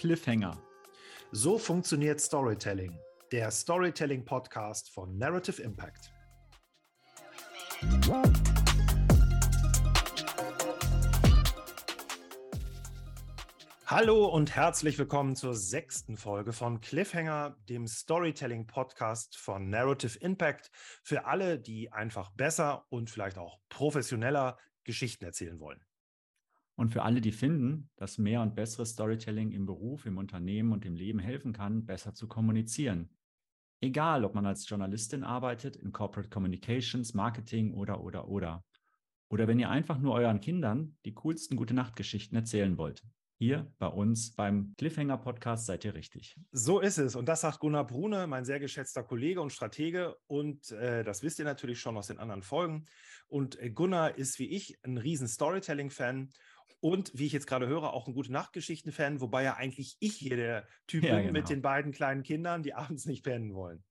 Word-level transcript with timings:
Cliffhanger. 0.00 0.56
So 1.30 1.58
funktioniert 1.58 2.22
Storytelling, 2.22 2.98
der 3.32 3.50
Storytelling-Podcast 3.50 4.90
von 4.94 5.18
Narrative 5.18 5.60
Impact. 5.60 6.10
Hallo 13.84 14.24
und 14.24 14.56
herzlich 14.56 14.98
willkommen 14.98 15.36
zur 15.36 15.54
sechsten 15.54 16.16
Folge 16.16 16.54
von 16.54 16.80
Cliffhanger, 16.80 17.58
dem 17.68 17.86
Storytelling-Podcast 17.86 19.36
von 19.36 19.68
Narrative 19.68 20.18
Impact 20.20 20.70
für 21.02 21.26
alle, 21.26 21.58
die 21.58 21.92
einfach 21.92 22.30
besser 22.30 22.86
und 22.88 23.10
vielleicht 23.10 23.36
auch 23.36 23.58
professioneller 23.68 24.56
Geschichten 24.82 25.26
erzählen 25.26 25.60
wollen. 25.60 25.84
Und 26.80 26.88
für 26.88 27.02
alle, 27.02 27.20
die 27.20 27.30
finden, 27.30 27.90
dass 27.96 28.16
mehr 28.16 28.40
und 28.40 28.54
besseres 28.54 28.92
Storytelling 28.92 29.52
im 29.52 29.66
Beruf, 29.66 30.06
im 30.06 30.16
Unternehmen 30.16 30.72
und 30.72 30.86
im 30.86 30.94
Leben 30.94 31.18
helfen 31.18 31.52
kann, 31.52 31.84
besser 31.84 32.14
zu 32.14 32.26
kommunizieren. 32.26 33.10
Egal, 33.82 34.24
ob 34.24 34.34
man 34.34 34.46
als 34.46 34.66
Journalistin 34.66 35.22
arbeitet, 35.22 35.76
in 35.76 35.92
Corporate 35.92 36.30
Communications, 36.30 37.12
Marketing 37.12 37.74
oder, 37.74 38.02
oder, 38.02 38.28
oder. 38.28 38.64
Oder 39.28 39.46
wenn 39.46 39.58
ihr 39.58 39.68
einfach 39.68 39.98
nur 39.98 40.14
euren 40.14 40.40
Kindern 40.40 40.96
die 41.04 41.12
coolsten 41.12 41.58
Gute-Nacht-Geschichten 41.58 42.34
erzählen 42.34 42.78
wollt. 42.78 43.02
Hier 43.36 43.70
bei 43.78 43.86
uns 43.86 44.34
beim 44.34 44.74
Cliffhanger 44.76 45.16
Podcast 45.16 45.64
seid 45.64 45.84
ihr 45.86 45.94
richtig. 45.94 46.38
So 46.50 46.80
ist 46.80 46.98
es. 46.98 47.14
Und 47.14 47.26
das 47.26 47.40
sagt 47.40 47.60
Gunnar 47.60 47.86
Brune, 47.86 48.26
mein 48.26 48.44
sehr 48.44 48.60
geschätzter 48.60 49.02
Kollege 49.02 49.40
und 49.40 49.50
Stratege. 49.50 50.16
Und 50.26 50.70
äh, 50.72 51.04
das 51.04 51.22
wisst 51.22 51.38
ihr 51.38 51.46
natürlich 51.46 51.80
schon 51.80 51.96
aus 51.96 52.08
den 52.08 52.18
anderen 52.18 52.42
Folgen. 52.42 52.84
Und 53.28 53.58
äh, 53.58 53.70
Gunnar 53.70 54.18
ist 54.18 54.38
wie 54.38 54.50
ich 54.50 54.78
ein 54.82 54.98
riesen 54.98 55.26
Storytelling-Fan 55.26 56.30
und 56.80 57.10
wie 57.14 57.26
ich 57.26 57.32
jetzt 57.32 57.46
gerade 57.46 57.66
höre, 57.66 57.92
auch 57.92 58.06
ein 58.06 58.14
gute 58.14 58.32
Nachtgeschichten-Fan, 58.32 59.20
wobei 59.20 59.42
ja 59.42 59.54
eigentlich 59.56 59.96
ich 60.00 60.14
hier 60.14 60.36
der 60.36 60.66
Typ 60.86 61.04
ja, 61.04 61.16
bin 61.16 61.26
genau. 61.26 61.32
mit 61.32 61.48
den 61.48 61.62
beiden 61.62 61.92
kleinen 61.92 62.22
Kindern, 62.22 62.62
die 62.62 62.74
abends 62.74 63.06
nicht 63.06 63.24
pennen 63.24 63.54
wollen. 63.54 63.84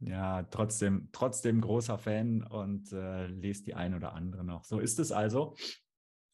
Ja, 0.00 0.42
trotzdem, 0.44 1.10
trotzdem 1.12 1.60
großer 1.60 1.96
Fan 1.96 2.42
und 2.42 2.92
äh, 2.92 3.26
lest 3.26 3.68
die 3.68 3.74
ein 3.74 3.94
oder 3.94 4.14
andere 4.14 4.42
noch. 4.42 4.64
So 4.64 4.80
ist 4.80 4.98
es 4.98 5.12
also. 5.12 5.54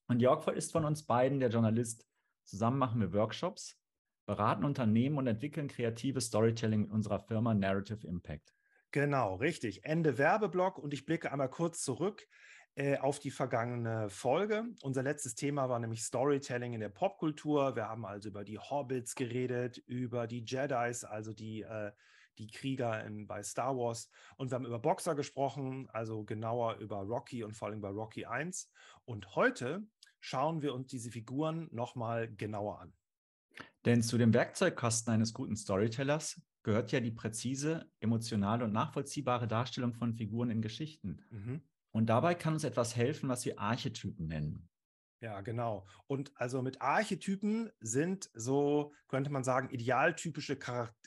Und 0.06 0.20
Jörg 0.20 0.46
ist 0.48 0.72
von 0.72 0.86
uns 0.86 1.05
beiden 1.05 1.38
der 1.38 1.50
Journalist. 1.50 2.06
Zusammen 2.44 2.78
machen 2.78 3.00
wir 3.00 3.12
Workshops, 3.12 3.78
beraten 4.24 4.64
Unternehmen 4.64 5.18
und 5.18 5.27
entwickeln 5.27 5.68
kreatives 5.68 6.27
Storytelling 6.27 6.83
mit 6.83 6.90
unserer 6.90 7.20
Firma 7.20 7.52
Narrative 7.52 8.06
Impact. 8.06 8.55
Genau, 8.90 9.34
richtig. 9.34 9.84
Ende 9.84 10.16
Werbeblock 10.16 10.78
und 10.78 10.94
ich 10.94 11.05
blicke 11.05 11.30
einmal 11.30 11.50
kurz 11.50 11.83
zurück. 11.83 12.27
Äh, 12.78 12.96
auf 12.98 13.18
die 13.18 13.32
vergangene 13.32 14.08
Folge. 14.08 14.64
Unser 14.82 15.02
letztes 15.02 15.34
Thema 15.34 15.68
war 15.68 15.80
nämlich 15.80 16.04
Storytelling 16.04 16.74
in 16.74 16.80
der 16.80 16.90
Popkultur. 16.90 17.74
Wir 17.74 17.88
haben 17.88 18.06
also 18.06 18.28
über 18.28 18.44
die 18.44 18.56
Hobbits 18.56 19.16
geredet, 19.16 19.78
über 19.88 20.28
die 20.28 20.44
Jedis, 20.46 21.02
also 21.02 21.32
die, 21.32 21.62
äh, 21.62 21.90
die 22.38 22.46
Krieger 22.46 23.04
in, 23.04 23.26
bei 23.26 23.42
Star 23.42 23.76
Wars. 23.76 24.08
Und 24.36 24.52
wir 24.52 24.54
haben 24.54 24.64
über 24.64 24.78
Boxer 24.78 25.16
gesprochen, 25.16 25.88
also 25.92 26.22
genauer 26.22 26.76
über 26.76 26.98
Rocky 26.98 27.42
und 27.42 27.56
vor 27.56 27.66
allem 27.66 27.80
bei 27.80 27.88
Rocky 27.88 28.26
1. 28.26 28.70
Und 29.04 29.34
heute 29.34 29.82
schauen 30.20 30.62
wir 30.62 30.72
uns 30.72 30.86
diese 30.86 31.10
Figuren 31.10 31.66
nochmal 31.72 32.32
genauer 32.32 32.80
an. 32.80 32.92
Denn 33.86 34.04
zu 34.04 34.18
dem 34.18 34.32
Werkzeugkasten 34.32 35.12
eines 35.12 35.34
guten 35.34 35.56
Storytellers 35.56 36.40
gehört 36.62 36.92
ja 36.92 37.00
die 37.00 37.10
präzise, 37.10 37.90
emotionale 37.98 38.64
und 38.66 38.72
nachvollziehbare 38.72 39.48
Darstellung 39.48 39.94
von 39.94 40.14
Figuren 40.14 40.50
in 40.50 40.62
Geschichten. 40.62 41.24
Mhm. 41.30 41.62
Und 41.91 42.06
dabei 42.06 42.34
kann 42.34 42.55
uns 42.55 42.64
etwas 42.64 42.97
helfen, 42.97 43.28
was 43.28 43.44
wir 43.44 43.58
Archetypen 43.58 44.27
nennen. 44.27 44.69
Ja, 45.20 45.41
genau. 45.41 45.86
Und 46.06 46.30
also 46.36 46.62
mit 46.62 46.80
Archetypen 46.80 47.70
sind 47.80 48.30
so, 48.34 48.92
könnte 49.08 49.30
man 49.30 49.42
sagen, 49.42 49.70
idealtypische 49.70 50.57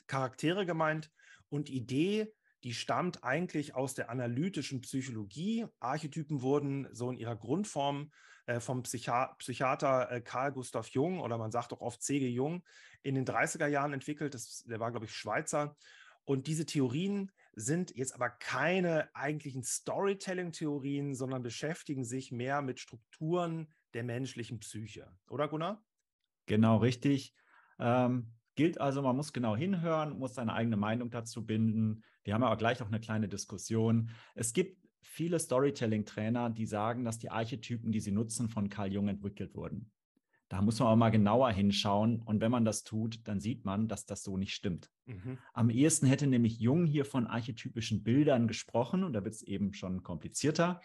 Charaktere 0.06 0.66
gemeint. 0.66 1.10
Und 1.48 1.70
Idee, 1.70 2.32
die 2.62 2.74
stammt 2.74 3.24
eigentlich 3.24 3.74
aus 3.74 3.94
der 3.94 4.10
analytischen 4.10 4.82
Psychologie. 4.82 5.66
Archetypen 5.80 6.42
wurden 6.42 6.88
so 6.92 7.10
in 7.10 7.16
ihrer 7.16 7.36
Grundform 7.36 8.10
äh, 8.46 8.60
vom 8.60 8.82
Psychi 8.82 9.10
Psychiater 9.38 10.10
äh, 10.10 10.20
Carl 10.20 10.52
Gustav 10.52 10.88
Jung 10.88 11.20
oder 11.20 11.38
man 11.38 11.50
sagt 11.50 11.72
auch 11.72 11.80
oft 11.80 12.02
C.G. 12.02 12.28
Jung 12.28 12.64
in 13.02 13.14
den 13.14 13.24
30er 13.24 13.66
Jahren 13.66 13.92
entwickelt. 13.92 14.34
Das, 14.34 14.64
der 14.64 14.80
war, 14.80 14.90
glaube 14.90 15.06
ich, 15.06 15.14
Schweizer. 15.14 15.76
Und 16.24 16.46
diese 16.46 16.66
Theorien 16.66 17.30
sind 17.54 17.94
jetzt 17.96 18.14
aber 18.14 18.30
keine 18.30 19.14
eigentlichen 19.14 19.62
Storytelling-Theorien, 19.62 21.14
sondern 21.14 21.42
beschäftigen 21.42 22.04
sich 22.04 22.32
mehr 22.32 22.62
mit 22.62 22.80
Strukturen 22.80 23.68
der 23.94 24.04
menschlichen 24.04 24.58
Psyche. 24.60 25.10
Oder 25.28 25.48
Gunnar? 25.48 25.84
Genau, 26.46 26.78
richtig. 26.78 27.34
Ähm, 27.78 28.32
gilt 28.54 28.80
also, 28.80 29.02
man 29.02 29.16
muss 29.16 29.32
genau 29.32 29.56
hinhören, 29.56 30.18
muss 30.18 30.34
seine 30.34 30.54
eigene 30.54 30.76
Meinung 30.76 31.10
dazu 31.10 31.44
binden. 31.44 32.04
Wir 32.24 32.34
haben 32.34 32.42
aber 32.42 32.56
gleich 32.56 32.82
auch 32.82 32.88
eine 32.88 33.00
kleine 33.00 33.28
Diskussion. 33.28 34.10
Es 34.34 34.52
gibt 34.52 34.78
viele 35.00 35.38
Storytelling-Trainer, 35.38 36.50
die 36.50 36.66
sagen, 36.66 37.04
dass 37.04 37.18
die 37.18 37.30
Archetypen, 37.30 37.92
die 37.92 38.00
sie 38.00 38.12
nutzen, 38.12 38.48
von 38.48 38.68
Carl 38.68 38.92
Jung 38.92 39.08
entwickelt 39.08 39.54
wurden. 39.54 39.90
Da 40.52 40.60
muss 40.60 40.78
man 40.78 40.88
auch 40.88 40.96
mal 40.96 41.08
genauer 41.08 41.50
hinschauen. 41.50 42.20
Und 42.20 42.42
wenn 42.42 42.50
man 42.50 42.66
das 42.66 42.84
tut, 42.84 43.20
dann 43.24 43.40
sieht 43.40 43.64
man, 43.64 43.88
dass 43.88 44.04
das 44.04 44.22
so 44.22 44.36
nicht 44.36 44.52
stimmt. 44.52 44.90
Mhm. 45.06 45.38
Am 45.54 45.70
ehesten 45.70 46.04
hätte 46.04 46.26
nämlich 46.26 46.60
Jung 46.60 46.84
hier 46.84 47.06
von 47.06 47.26
archetypischen 47.26 48.02
Bildern 48.02 48.48
gesprochen 48.48 49.02
und 49.02 49.14
da 49.14 49.24
wird 49.24 49.34
es 49.34 49.40
eben 49.40 49.72
schon 49.72 50.02
komplizierter. 50.02 50.82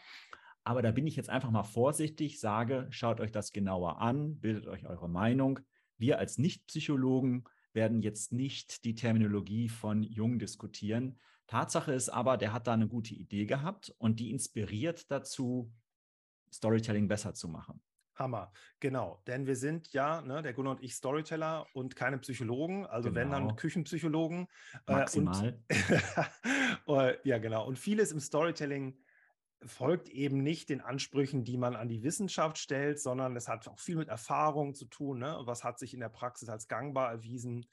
Aber 0.64 0.82
da 0.82 0.92
bin 0.92 1.06
ich 1.06 1.18
jetzt 1.18 1.30
einfach 1.30 1.52
mal 1.52 1.64
vorsichtig, 1.64 2.40
sage, 2.40 2.88
schaut 2.92 3.20
euch 3.20 3.34
das 3.34 3.52
genauer 3.52 4.00
an, 4.00 4.40
bildet 4.40 4.68
euch 4.68 4.88
eure 4.88 5.10
Meinung. 5.10 5.60
Wir 5.98 6.18
als 6.18 6.38
Nicht-Psychologen 6.38 7.44
werden 7.74 8.02
jetzt 8.02 8.32
nicht 8.32 8.86
die 8.86 8.96
Terminologie 8.96 9.68
von 9.68 10.02
Jung 10.02 10.40
diskutieren. 10.40 11.20
Tatsache 11.46 11.92
ist 11.92 12.08
aber, 12.08 12.38
der 12.38 12.54
hat 12.54 12.68
da 12.68 12.74
eine 12.74 12.88
gute 12.88 13.16
Idee 13.16 13.46
gehabt 13.46 13.94
und 13.98 14.22
die 14.22 14.32
inspiriert 14.32 15.12
dazu, 15.12 15.74
Storytelling 16.54 17.10
besser 17.10 17.34
zu 17.34 17.50
machen. 17.50 17.82
Hammer, 18.18 18.52
genau. 18.80 19.22
Denn 19.28 19.48
wir 19.48 19.56
sind 19.56 19.94
ja, 19.94 20.22
ne, 20.22 20.42
der 20.42 20.54
Gunnar 20.54 20.76
und 20.76 20.84
ich, 20.84 20.96
Storyteller 20.96 21.68
und 21.74 21.96
keine 21.96 22.18
Psychologen, 22.18 22.86
also 22.86 23.10
genau. 23.10 23.22
wenn 23.22 23.32
dann 23.32 23.44
genau. 23.44 23.56
Küchenpsychologen. 23.56 24.48
Maximal. 24.88 25.60
Äh, 25.68 26.00
und, 26.86 27.18
ja, 27.24 27.38
genau. 27.38 27.66
Und 27.68 27.78
vieles 27.78 28.12
im 28.12 28.20
Storytelling 28.20 28.98
folgt 29.66 30.10
eben 30.10 30.44
nicht 30.44 30.70
den 30.70 30.82
Ansprüchen, 30.82 31.44
die 31.44 31.58
man 31.58 31.76
an 31.76 31.88
die 31.88 32.04
Wissenschaft 32.04 32.58
stellt, 32.58 33.00
sondern 33.00 33.36
es 33.36 33.48
hat 33.48 33.68
auch 33.68 33.80
viel 33.80 33.96
mit 33.96 34.08
Erfahrung 34.08 34.76
zu 34.76 34.86
tun. 34.86 35.20
Ne? 35.20 35.40
Was 35.46 35.64
hat 35.64 35.80
sich 35.80 35.94
in 35.94 36.00
der 36.00 36.10
Praxis 36.10 36.50
als 36.50 36.68
gangbar 36.68 37.12
erwiesen 37.12 37.66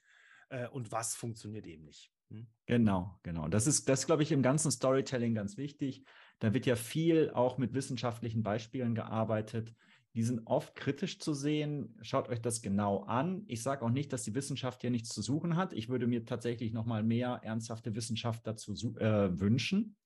äh, 0.49 0.67
und 0.67 0.91
was 0.91 1.15
funktioniert 1.15 1.67
eben 1.67 1.83
nicht. 1.83 2.11
Hm? 2.29 2.47
Genau, 2.65 3.19
genau. 3.23 3.47
Das 3.47 3.67
ist, 3.67 3.87
das 3.89 4.05
glaube 4.05 4.23
ich, 4.23 4.31
im 4.31 4.41
ganzen 4.41 4.71
Storytelling 4.71 5.35
ganz 5.35 5.57
wichtig. 5.57 6.03
Da 6.39 6.53
wird 6.53 6.65
ja 6.65 6.75
viel 6.75 7.31
auch 7.31 7.57
mit 7.57 7.73
wissenschaftlichen 7.73 8.43
Beispielen 8.43 8.95
gearbeitet 8.95 9.73
die 10.15 10.23
sind 10.23 10.41
oft 10.45 10.75
kritisch 10.75 11.19
zu 11.19 11.33
sehen. 11.33 11.93
Schaut 12.01 12.29
euch 12.29 12.41
das 12.41 12.61
genau 12.61 13.03
an. 13.03 13.43
Ich 13.47 13.61
sage 13.61 13.85
auch 13.85 13.89
nicht, 13.89 14.13
dass 14.13 14.23
die 14.23 14.33
Wissenschaft 14.33 14.81
hier 14.81 14.89
nichts 14.89 15.09
zu 15.09 15.21
suchen 15.21 15.57
hat. 15.57 15.73
Ich 15.73 15.89
würde 15.89 16.07
mir 16.07 16.25
tatsächlich 16.25 16.71
noch 16.71 16.85
mal 16.85 17.03
mehr 17.03 17.41
ernsthafte 17.43 17.95
Wissenschaft 17.95 18.47
dazu 18.47 18.73
äh, 18.97 19.39
wünschen. 19.39 19.97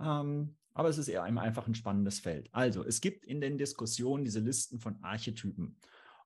Ähm, 0.00 0.56
aber 0.72 0.88
es 0.88 0.96
ist 0.96 1.08
eher 1.08 1.22
einfach 1.22 1.66
ein 1.66 1.74
spannendes 1.74 2.18
Feld. 2.20 2.48
Also, 2.52 2.82
es 2.82 3.02
gibt 3.02 3.26
in 3.26 3.42
den 3.42 3.58
Diskussionen 3.58 4.24
diese 4.24 4.40
Listen 4.40 4.80
von 4.80 4.96
Archetypen. 5.02 5.76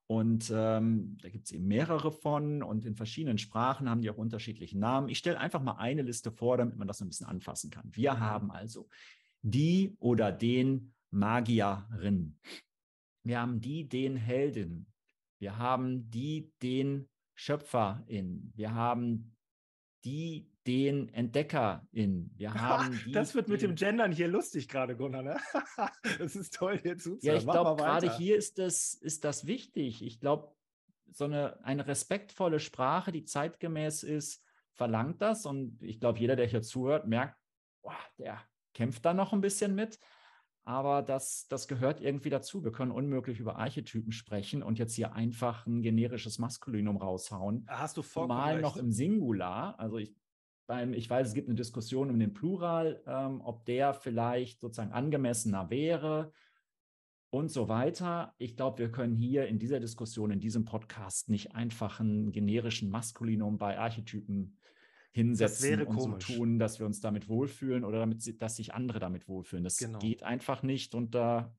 Und 0.06 0.53
ähm, 0.54 1.19
da 1.20 1.28
gibt 1.28 1.47
es 1.47 1.53
eben 1.53 1.66
mehrere 1.66 2.12
von 2.12 2.62
und 2.62 2.84
in 2.84 2.94
verschiedenen 2.94 3.38
Sprachen 3.38 3.91
haben 3.91 4.03
die 4.03 4.10
auch 4.10 4.16
unterschiedliche 4.16 4.78
Namen. 4.78 5.09
Ich 5.09 5.19
stelle 5.19 5.41
einfach 5.41 5.60
mal 5.60 5.78
eine 5.78 6.03
Liste 6.03 6.31
vor, 6.31 6.59
damit 6.59 6.76
man 6.76 6.86
das 6.86 7.00
ein 7.00 7.09
bisschen 7.09 7.26
anfassen 7.26 7.70
kann. 7.70 7.91
Wir 7.92 8.15
mhm. 8.15 8.20
haben 8.20 8.50
also 8.53 8.88
die 9.42 9.97
oder 9.98 10.31
den 10.31 10.95
Magierin. 11.10 12.39
Wir 13.27 13.41
haben 13.41 13.61
die, 13.61 13.89
den 13.89 14.15
Heldin. 14.15 14.87
Wir 15.41 15.59
haben 15.59 16.09
die, 16.11 16.53
den 16.63 17.09
Schöpferin. 17.34 18.53
Wir 18.55 18.73
haben 18.73 19.37
die, 20.05 20.49
den 20.65 21.09
Entdeckerin. 21.09 22.31
Wir 22.37 22.55
haben 22.55 23.01
die, 23.05 23.11
das 23.11 23.34
wird 23.34 23.49
mit 23.49 23.63
dem 23.63 23.75
Gendern 23.75 24.13
hier 24.13 24.28
lustig 24.28 24.69
gerade, 24.69 24.97
Gunnar. 24.97 25.23
Ne? 25.23 25.37
das 26.19 26.37
ist 26.37 26.55
toll, 26.55 26.78
hier 26.78 26.97
zuzuhören. 26.99 27.21
Ja, 27.23 27.34
ich 27.34 27.45
glaube, 27.45 27.83
gerade 27.83 28.17
hier 28.17 28.37
ist 28.37 28.59
das, 28.59 28.95
ist 28.95 29.25
das 29.25 29.49
wichtig. 29.49 30.03
Ich 30.03 30.21
glaube, 30.21 30.55
so 31.11 31.25
eine, 31.25 31.65
eine 31.65 31.84
respektvolle 31.84 32.61
Sprache, 32.61 33.11
die 33.11 33.25
zeitgemäß 33.25 34.05
ist, 34.05 34.45
verlangt 34.73 35.21
das. 35.21 35.47
Und 35.47 35.83
ich 35.83 35.99
glaube, 35.99 36.21
jeder, 36.21 36.37
der 36.37 36.47
hier 36.47 36.63
zuhört, 36.63 37.09
merkt, 37.09 37.37
boah, 37.83 37.99
der 38.19 38.41
kämpft 38.73 39.05
da 39.05 39.15
noch 39.15 39.33
ein 39.33 39.41
bisschen 39.41 39.75
mit 39.75 39.99
aber 40.66 41.03
das, 41.03 41.47
das 41.48 41.68
gehört 41.68 42.01
irgendwie 42.01 42.28
dazu. 42.28 42.65
Wir 42.65 42.72
können 42.72 42.91
unmöglich 42.91 43.39
über 43.39 43.57
Archetypen 43.57 44.10
sprechen 44.10 44.65
und 44.65 44.80
jetzt 44.80 44.95
hier 44.95 45.15
einfach 45.15 45.65
ein 45.65 45.80
generisches 45.80 46.41
Maskulinum 46.41 46.97
raushauen. 46.97 47.65
Hast 47.68 47.97
du 47.97 48.03
vollkommen 48.03 48.36
Mal 48.36 48.60
noch 48.60 48.77
im 48.77 48.91
Singular. 48.91 49.78
Also 49.78 49.98
ich, 49.98 50.13
beim, 50.66 50.92
ich 50.92 51.09
weiß, 51.09 51.28
es 51.28 51.34
gibt 51.34 51.48
eine 51.48 51.54
Diskussion 51.54 52.10
um 52.10 52.18
den 52.18 52.34
Plural, 52.34 53.01
ähm, 53.07 53.41
ob 53.42 53.65
der 53.65 53.95
vielleicht 53.95 54.60
sozusagen 54.60 54.91
angemessener 54.91 55.71
wäre. 55.71 56.33
und 57.30 57.51
so 57.51 57.68
weiter. 57.68 58.34
Ich 58.39 58.57
glaube, 58.57 58.78
wir 58.78 58.91
können 58.91 59.15
hier 59.15 59.47
in 59.47 59.59
dieser 59.59 59.78
Diskussion, 59.78 60.30
in 60.30 60.41
diesem 60.41 60.65
Podcast 60.65 61.28
nicht 61.28 61.54
einfach 61.54 62.01
einen 62.01 62.33
generischen 62.33 62.91
Maskulinum 62.91 63.59
bei 63.59 63.78
Archetypen 63.78 64.55
hinsetzen 65.16 65.80
und 65.80 65.97
komisch. 65.97 66.27
so 66.27 66.34
tun, 66.34 66.59
dass 66.59 66.78
wir 66.78 66.84
uns 66.84 67.01
damit 67.01 67.27
wohlfühlen 67.27 67.84
oder 67.84 68.01
damit, 68.01 68.42
dass 68.42 68.57
sich 68.57 68.74
andere 68.74 68.98
damit 68.98 69.28
wohlfühlen. 69.28 69.65
Das 69.65 69.78
genau. 69.78 69.98
geht 69.98 70.22
einfach 70.22 70.63
nicht 70.63 70.95
und 70.95 71.15
da 71.15 71.57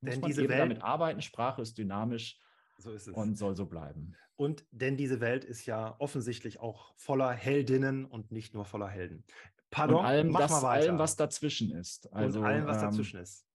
muss 0.00 0.18
man 0.20 0.30
eben 0.30 0.48
Welt, 0.48 0.58
damit 0.58 0.82
arbeiten. 0.82 1.20
Sprache 1.20 1.60
ist 1.60 1.76
dynamisch 1.76 2.40
so 2.78 2.92
ist 2.92 3.06
und 3.08 3.36
soll 3.36 3.54
so 3.54 3.66
bleiben. 3.66 4.16
Und 4.36 4.64
denn 4.70 4.96
diese 4.96 5.20
Welt 5.20 5.44
ist 5.44 5.66
ja 5.66 5.94
offensichtlich 5.98 6.60
auch 6.60 6.94
voller 6.96 7.30
Heldinnen 7.30 8.06
und 8.06 8.32
nicht 8.32 8.54
nur 8.54 8.64
voller 8.64 8.88
Helden. 8.88 9.22
Pardon, 9.70 9.98
und 9.98 10.04
allem, 10.06 10.28
mach 10.30 10.40
das, 10.40 10.50
mal 10.50 10.62
weiter. 10.62 10.88
allem, 10.88 10.98
was 10.98 11.16
dazwischen 11.16 11.72
ist. 11.72 12.10
Also, 12.10 12.40
und 12.40 12.46
allem, 12.46 12.66
was 12.66 12.78
ähm, 12.78 12.82
dazwischen 12.84 13.20
ist. 13.20 13.46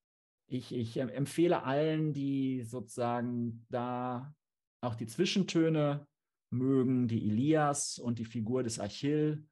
Ich, 0.46 0.72
ich 0.74 0.98
empfehle 0.98 1.64
allen, 1.64 2.14
die 2.14 2.62
sozusagen 2.62 3.66
da 3.70 4.34
auch 4.82 4.94
die 4.94 5.08
Zwischentöne 5.08 6.08
mögen, 6.50 7.08
die 7.08 7.28
Elias 7.28 8.00
und 8.00 8.20
die 8.20 8.26
Figur 8.26 8.64
des 8.64 8.80
Achill, 8.80 9.46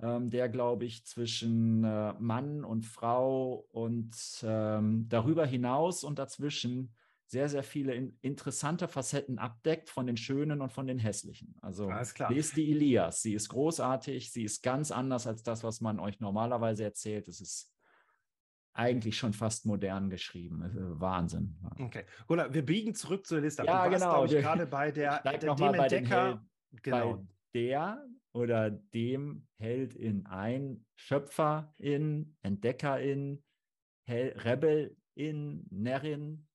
ähm, 0.00 0.30
der, 0.30 0.48
glaube 0.48 0.84
ich, 0.84 1.04
zwischen 1.04 1.84
äh, 1.84 2.14
Mann 2.18 2.64
und 2.64 2.86
Frau 2.86 3.66
und 3.70 4.14
ähm, 4.42 5.06
darüber 5.08 5.46
hinaus 5.46 6.04
und 6.04 6.18
dazwischen 6.18 6.94
sehr, 7.26 7.48
sehr 7.48 7.62
viele 7.62 7.94
in, 7.94 8.18
interessante 8.22 8.88
Facetten 8.88 9.38
abdeckt 9.38 9.88
von 9.88 10.06
den 10.06 10.16
Schönen 10.16 10.60
und 10.60 10.72
von 10.72 10.88
den 10.88 10.98
Hässlichen. 10.98 11.54
Also 11.62 11.88
lest 12.30 12.56
die 12.56 12.72
Elias. 12.72 13.22
Sie 13.22 13.34
ist 13.34 13.48
großartig, 13.50 14.32
sie 14.32 14.42
ist 14.42 14.62
ganz 14.62 14.90
anders 14.90 15.28
als 15.28 15.44
das, 15.44 15.62
was 15.62 15.80
man 15.80 16.00
euch 16.00 16.18
normalerweise 16.18 16.82
erzählt. 16.82 17.28
Es 17.28 17.40
ist 17.40 17.69
eigentlich 18.72 19.16
schon 19.16 19.32
fast 19.32 19.66
modern 19.66 20.10
geschrieben. 20.10 20.62
Wahnsinn. 21.00 21.56
Okay. 21.78 22.04
Gunnar, 22.26 22.52
wir 22.54 22.64
biegen 22.64 22.94
zurück 22.94 23.26
zur 23.26 23.40
Liste. 23.40 23.64
Ja, 23.64 23.86
du 23.86 23.92
warst, 23.92 24.04
genau. 24.04 24.24
ich, 24.24 24.44
gerade 24.44 24.66
bei 24.66 24.90
der, 24.92 25.20
der 25.22 25.38
dem 25.38 25.56
bei 25.56 25.78
Entdecker. 25.78 26.46
Genau. 26.82 27.16
Bei 27.16 27.24
der 27.54 28.06
oder 28.32 28.70
dem 28.70 29.46
Held 29.58 29.94
in 29.94 30.26
ein, 30.26 30.86
Schöpfer 30.94 31.74
in, 31.78 32.36
Entdecker 32.42 33.00
in, 33.00 33.42
Hel 34.06 34.34
Rebel 34.38 34.96
in, 35.14 35.66
Närrin, 35.70 36.46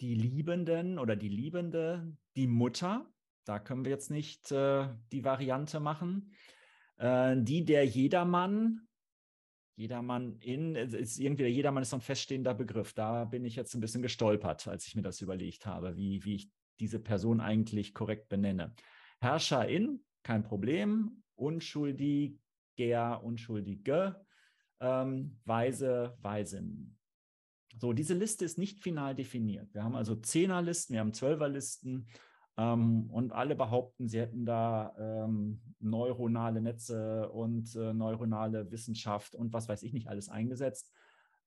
die 0.00 0.14
Liebenden 0.14 0.98
oder 0.98 1.16
die 1.16 1.28
Liebende, 1.28 2.16
die 2.36 2.46
Mutter, 2.46 3.10
da 3.44 3.58
können 3.58 3.84
wir 3.84 3.90
jetzt 3.90 4.10
nicht 4.10 4.52
äh, 4.52 4.88
die 5.10 5.24
Variante 5.24 5.80
machen, 5.80 6.32
äh, 6.98 7.34
die 7.38 7.64
der 7.64 7.84
Jedermann, 7.84 8.87
Jedermann 9.78 10.34
in, 10.40 10.74
ist 10.74 11.20
irgendwie 11.20 11.44
der 11.44 11.52
Jedermann 11.52 11.82
ist 11.82 11.90
so 11.90 11.96
ein 11.96 12.02
feststehender 12.02 12.52
Begriff. 12.52 12.94
Da 12.94 13.24
bin 13.24 13.44
ich 13.44 13.54
jetzt 13.54 13.74
ein 13.74 13.80
bisschen 13.80 14.02
gestolpert, 14.02 14.66
als 14.66 14.88
ich 14.88 14.96
mir 14.96 15.02
das 15.02 15.20
überlegt 15.20 15.66
habe, 15.66 15.96
wie, 15.96 16.24
wie 16.24 16.34
ich 16.34 16.50
diese 16.80 16.98
Person 16.98 17.40
eigentlich 17.40 17.94
korrekt 17.94 18.28
benenne. 18.28 18.74
Herrscher 19.20 19.68
in, 19.68 20.00
kein 20.24 20.42
Problem. 20.42 21.22
Unschuldiger, 21.36 23.22
Unschuldige, 23.22 24.20
ähm, 24.80 25.38
Weise, 25.44 26.16
Weisen. 26.22 26.98
So, 27.80 27.92
diese 27.92 28.14
Liste 28.14 28.44
ist 28.44 28.58
nicht 28.58 28.80
final 28.80 29.14
definiert. 29.14 29.72
Wir 29.74 29.84
haben 29.84 29.94
also 29.94 30.16
Zehnerlisten, 30.16 30.94
wir 30.94 31.00
haben 31.00 31.12
Zwölferlisten 31.12 32.08
und 32.58 33.30
alle 33.32 33.54
behaupten, 33.54 34.08
sie 34.08 34.20
hätten 34.20 34.44
da 34.44 34.92
ähm, 34.98 35.60
neuronale 35.78 36.60
Netze 36.60 37.28
und 37.30 37.74
äh, 37.76 37.94
neuronale 37.94 38.70
Wissenschaft 38.72 39.36
und 39.36 39.52
was 39.52 39.68
weiß 39.68 39.84
ich 39.84 39.92
nicht 39.92 40.08
alles 40.08 40.28
eingesetzt. 40.28 40.92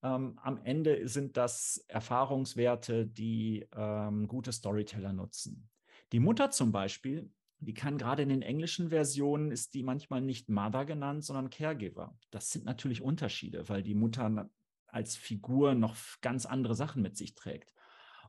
Ähm, 0.04 0.40
am 0.42 0.62
Ende 0.64 1.08
sind 1.10 1.36
das 1.36 1.84
Erfahrungswerte, 1.90 3.06
die 3.06 3.68
ähm, 3.76 4.28
gute 4.28 4.54
Storyteller 4.54 5.12
nutzen. 5.12 5.70
Die 6.14 6.20
Mutter 6.20 6.50
zum 6.50 6.72
Beispiel, 6.72 7.30
die 7.60 7.74
kann 7.74 7.98
gerade 7.98 8.24
in 8.24 8.30
den 8.30 8.42
englischen 8.42 8.90
Versionen, 8.90 9.52
ist 9.52 9.74
die 9.74 9.84
manchmal 9.84 10.22
nicht 10.22 10.50
Mother 10.50 10.86
genannt, 10.86 11.26
sondern 11.26 11.50
Caregiver. 11.50 12.18
Das 12.32 12.52
sind 12.52 12.66
natürlich 12.66 13.02
Unterschiede, 13.02 13.68
weil 13.70 13.84
die 13.84 13.96
Mutter 13.96 14.50
als 14.88 15.16
Figur 15.16 15.76
noch 15.76 15.96
ganz 16.22 16.46
andere 16.46 16.74
Sachen 16.74 17.02
mit 17.02 17.18
sich 17.18 17.36
trägt. 17.36 17.74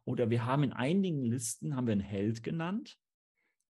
Oder 0.04 0.31
wir 0.31 0.44
haben 0.44 0.64
in 0.64 0.72
einigen 0.72 1.25
Listen 1.25 1.76
haben 1.76 1.87
wir 1.87 1.93
einen 1.93 2.00
Held 2.00 2.43
genannt 2.43 2.99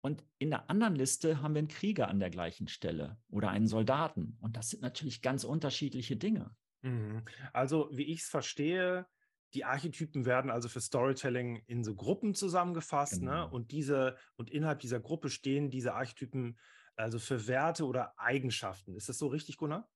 und 0.03 0.25
in 0.39 0.51
der 0.51 0.69
anderen 0.69 0.97
Liste 0.97 1.43
haben 1.43 1.55
wir 1.55 1.61
einen 1.61 1.69
Krieger 1.69 2.09
an 2.09 2.19
der 2.19 2.31
gleichen 2.31 2.67
Stelle 2.67 3.19
oder 3.29 3.51
einen 3.51 3.69
Soldaten. 3.69 4.37
Und 4.41 4.57
das 4.57 4.71
sind 4.71 4.83
natürlich 4.83 5.23
ganz 5.23 5.45
unterschiedliche 5.45 6.17
Dinge. 6.17 6.55
Mhm. 6.83 7.23
Also, 7.53 7.89
wie 7.93 8.05
ich 8.05 8.23
es 8.23 8.29
verstehe, 8.29 9.07
die 9.55 9.65
Archetypen 9.65 10.25
werden 10.25 10.51
also 10.51 10.69
für 10.69 10.81
Storytelling 10.81 11.63
in 11.67 11.85
so 11.85 11.95
Gruppen 11.95 12.35
zusammengefasst, 12.35 13.23
ne? 13.23 13.31
genau. 13.31 13.47
ne? 13.47 13.51
Und 13.53 13.71
diese, 13.71 14.17
und 14.37 14.51
innerhalb 14.51 14.81
dieser 14.81 14.99
Gruppe 14.99 15.31
stehen 15.31 15.71
diese 15.71 15.95
Archetypen 15.95 16.59
also 16.97 17.19
für 17.19 17.47
Werte 17.47 17.87
oder 17.87 18.19
Eigenschaften. 18.19 18.97
Ist 18.97 19.09
das 19.09 19.19
so 19.19 19.29
richtig, 19.29 19.57
Gunnar? 19.57 19.89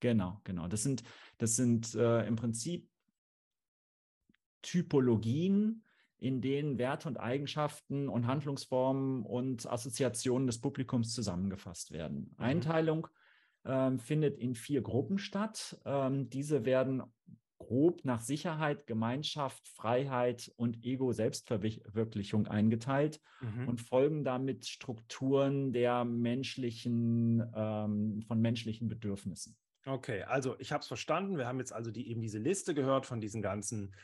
Genau, 0.00 0.40
genau. 0.44 0.66
Das 0.66 0.82
sind, 0.82 1.04
das 1.38 1.54
sind 1.54 1.94
äh, 1.94 2.26
im 2.26 2.34
Prinzip 2.34 2.90
Typologien, 4.62 5.84
in 6.18 6.40
denen 6.40 6.78
Werte 6.78 7.08
und 7.08 7.18
Eigenschaften 7.18 8.08
und 8.08 8.26
Handlungsformen 8.26 9.24
und 9.24 9.66
Assoziationen 9.66 10.46
des 10.46 10.60
Publikums 10.60 11.12
zusammengefasst 11.12 11.90
werden. 11.90 12.34
Mhm. 12.36 12.44
Einteilung 12.44 13.08
ähm, 13.64 13.98
findet 13.98 14.38
in 14.38 14.54
vier 14.54 14.82
Gruppen 14.82 15.18
statt. 15.18 15.80
Ähm, 15.84 16.30
diese 16.30 16.64
werden 16.64 17.02
grob 17.58 18.04
nach 18.04 18.20
Sicherheit, 18.20 18.86
Gemeinschaft, 18.86 19.68
Freiheit 19.68 20.52
und 20.56 20.84
Ego-Selbstverwirklichung 20.84 22.48
eingeteilt 22.48 23.20
mhm. 23.40 23.68
und 23.68 23.80
folgen 23.80 24.24
damit 24.24 24.66
Strukturen 24.66 25.72
der 25.72 26.04
menschlichen, 26.04 27.42
ähm, 27.54 28.22
von 28.26 28.40
menschlichen 28.40 28.88
Bedürfnissen. 28.88 29.56
Okay, 29.86 30.22
also 30.22 30.56
ich 30.58 30.72
habe 30.72 30.82
es 30.82 30.88
verstanden. 30.88 31.38
Wir 31.38 31.46
haben 31.46 31.58
jetzt 31.58 31.72
also 31.72 31.90
die, 31.90 32.08
eben 32.08 32.20
diese 32.20 32.38
Liste 32.38 32.74
gehört 32.74 33.06
von 33.06 33.20
diesen 33.20 33.42
ganzen, 33.42 33.94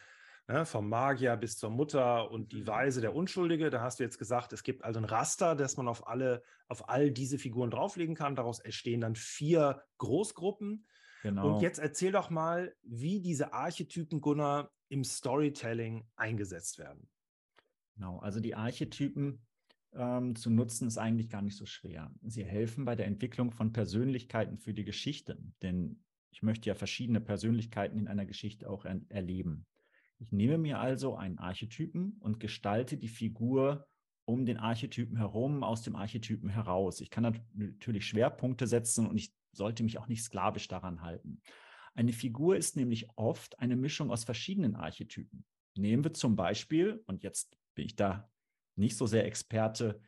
ne, 0.49 0.67
vom 0.67 0.89
Magier 0.89 1.37
bis 1.37 1.59
zur 1.59 1.71
Mutter 1.71 2.31
und 2.31 2.53
die 2.53 2.63
mhm. 2.63 2.67
Weise 2.67 3.01
der 3.01 3.15
Unschuldige. 3.15 3.71
Da 3.71 3.81
hast 3.81 4.01
du 4.01 4.05
jetzt 4.05 4.19
gesagt, 4.19 4.53
es 4.53 4.63
gibt 4.63 4.85
also 4.85 4.99
ein 4.99 5.05
Raster, 5.05 5.55
das 5.55 5.77
man 5.77 5.89
auf 5.89 6.09
alle, 6.09 6.43
auf 6.67 6.89
all 6.89 7.11
diese 7.11 7.39
Figuren 7.39 7.71
drauflegen 7.71 8.15
kann. 8.15 8.35
Daraus 8.35 8.59
entstehen 8.59 9.01
dann 9.01 9.15
vier 9.15 9.83
Großgruppen. 9.99 10.87
Genau. 11.23 11.55
Und 11.55 11.63
jetzt 11.63 11.79
erzähl 11.79 12.13
doch 12.13 12.31
mal, 12.31 12.75
wie 12.83 13.21
diese 13.21 13.53
Archetypen, 13.53 14.21
Gunnar, 14.21 14.71
im 14.89 15.05
Storytelling 15.05 16.09
eingesetzt 16.17 16.79
werden. 16.79 17.09
Genau, 17.97 18.19
also 18.21 18.41
die 18.41 18.55
Archetypen 18.55 19.45
ähm, 19.93 20.35
zu 20.35 20.51
nutzen, 20.51 20.89
ist 20.89 20.97
eigentlich 20.97 21.29
gar 21.29 21.43
nicht 21.43 21.57
so 21.57 21.67
schwer. 21.67 22.11
Sie 22.23 22.45
helfen 22.45 22.85
bei 22.85 22.95
der 22.95 23.07
Entwicklung 23.07 23.51
von 23.51 23.73
Persönlichkeiten 23.73 24.57
für 24.57 24.73
die 24.73 24.85
Geschichte, 24.85 25.39
denn 25.61 26.05
ich 26.31 26.43
möchte 26.43 26.69
ja 26.69 26.75
verschiedene 26.75 27.21
Persönlichkeiten 27.21 27.99
in 27.99 28.09
einer 28.09 28.25
Geschichte 28.25 28.71
auch 28.71 28.85
er 28.85 29.01
erleben. 29.09 29.67
Ich 30.19 30.33
nehme 30.33 30.59
mir 30.59 30.81
also 30.81 31.17
einen 31.17 31.39
Archetypen 31.39 32.17
und 32.21 32.41
gestalte 32.41 32.97
die 32.97 33.09
Figur 33.09 33.87
um 34.25 34.45
den 34.45 34.59
Archetypen 34.59 35.17
herum, 35.17 35.63
aus 35.63 35.83
dem 35.83 35.97
Archetypen 35.97 36.51
heraus. 36.51 37.01
Ich 37.01 37.11
kann 37.11 37.41
natürlich 37.55 38.07
Schwerpunkte 38.07 38.67
setzen 38.67 39.07
und 39.07 39.17
ich 39.17 39.33
sollte 39.53 39.83
mich 39.83 39.99
auch 39.99 40.09
nicht 40.09 40.23
sklavisch 40.23 40.69
daran 40.69 41.01
halten. 41.01 41.41
Eine 41.95 42.13
Figur 42.13 42.57
ist 42.57 42.77
nämlich 42.77 43.09
oft 43.17 43.59
eine 43.59 43.77
Mischung 43.77 44.11
aus 44.11 44.25
verschiedenen 44.25 44.77
Archetypen. 44.77 45.45
Nehmen 45.77 46.05
wir 46.05 46.13
zum 46.13 46.37
Beispiel, 46.37 47.03
und 47.07 47.23
jetzt 47.23 47.57
bin 47.75 47.87
ich 47.87 47.97
da 47.97 48.29
nicht 48.77 48.97
so 48.97 49.07
sehr 49.07 49.25
Experte 49.25 50.01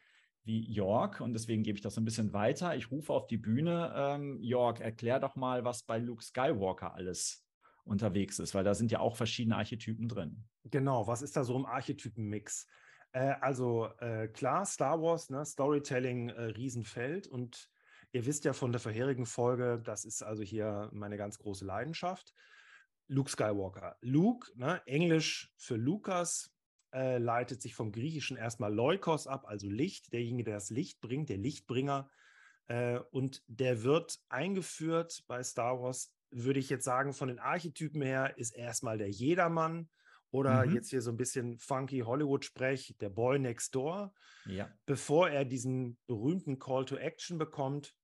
wie 0.45 0.71
York 0.71 1.21
und 1.21 1.33
deswegen 1.33 1.63
gebe 1.63 1.77
ich 1.77 1.83
das 1.83 1.97
ein 1.97 2.05
bisschen 2.05 2.33
weiter. 2.33 2.77
Ich 2.77 2.91
rufe 2.91 3.13
auf 3.13 3.27
die 3.27 3.37
Bühne, 3.37 3.93
ähm, 3.95 4.39
York, 4.43 4.81
erklär 4.81 5.21
doch 5.21 5.37
mal, 5.37 5.65
was 5.65 5.83
bei 5.83 5.99
Luke 5.99 6.23
Skywalker 6.23 6.95
alles 6.95 7.45
unterwegs 7.91 8.39
ist, 8.39 8.55
weil 8.55 8.65
da 8.65 8.75
sind 8.75 8.91
ja 8.91 9.01
auch 9.01 9.17
verschiedene 9.17 9.57
Archetypen 9.57 10.09
drin. 10.09 10.45
Genau, 10.65 11.07
was 11.07 11.23
ist 11.23 11.37
da 11.37 11.45
so 11.45 11.57
im 11.57 11.67
Archetypenmix? 11.67 12.67
Äh, 13.13 13.35
also 13.41 13.89
äh, 13.99 14.29
klar, 14.29 14.65
Star 14.65 15.03
Wars, 15.03 15.31
ne, 15.31 15.45
Storytelling, 15.45 16.31
äh, 16.31 16.43
Riesenfeld 16.43 17.27
und 17.27 17.69
ihr 18.13 18.25
wisst 18.27 18.45
ja 18.45 18.53
von 18.53 18.73
der 18.73 18.81
vorherigen 18.81 19.27
Folge, 19.27 19.81
das 19.85 20.05
ist 20.05 20.23
also 20.23 20.43
hier 20.43 20.89
meine 20.93 21.17
ganz 21.17 21.39
große 21.39 21.65
Leidenschaft. 21.65 22.35
Luke 23.09 23.31
Skywalker. 23.31 23.97
Luke, 24.01 24.51
ne, 24.55 24.81
Englisch 24.87 25.53
für 25.57 25.77
Lukas, 25.77 26.53
äh, 26.93 27.19
leitet 27.19 27.63
sich 27.63 27.75
vom 27.75 27.93
Griechischen 27.93 28.37
erstmal 28.37 28.73
Leukos 28.73 29.27
ab, 29.27 29.47
also 29.47 29.69
Licht, 29.69 30.13
derjenige, 30.13 30.45
der 30.45 30.55
das 30.55 30.71
Licht 30.71 31.01
bringt, 31.01 31.29
der 31.29 31.39
Lichtbringer. 31.39 32.09
Äh, 32.69 33.01
und 33.11 33.43
der 33.49 33.83
wird 33.83 34.21
eingeführt 34.29 35.25
bei 35.27 35.43
Star 35.43 35.81
Wars, 35.81 36.13
würde 36.31 36.61
ich 36.61 36.71
jetzt 36.71 36.85
sagen, 36.85 37.13
von 37.13 37.29
den 37.29 37.39
Archetypen 37.39 38.03
her, 38.03 38.37
ist 38.37 38.55
erstmal 38.57 38.99
der 38.99 39.11
Jedermann 39.11 39.89
oder 40.31 40.65
mhm. 40.65 40.75
jetzt 40.75 40.91
hier 40.91 41.03
so 41.03 41.11
ein 41.11 41.17
bisschen 41.17 41.59
funky 41.59 42.01
Hollywood-Sprech, 42.01 42.97
der 43.01 43.11
Boy 43.11 43.39
Next 43.39 43.75
Door, 43.75 44.15
ja. 44.47 44.71
bevor 44.87 45.29
er 45.29 45.45
diesen 45.45 45.99
berühmten 46.07 46.59
Call 46.59 46.85
to 46.85 46.97
Action 46.97 47.39
bekommt, 47.39 47.95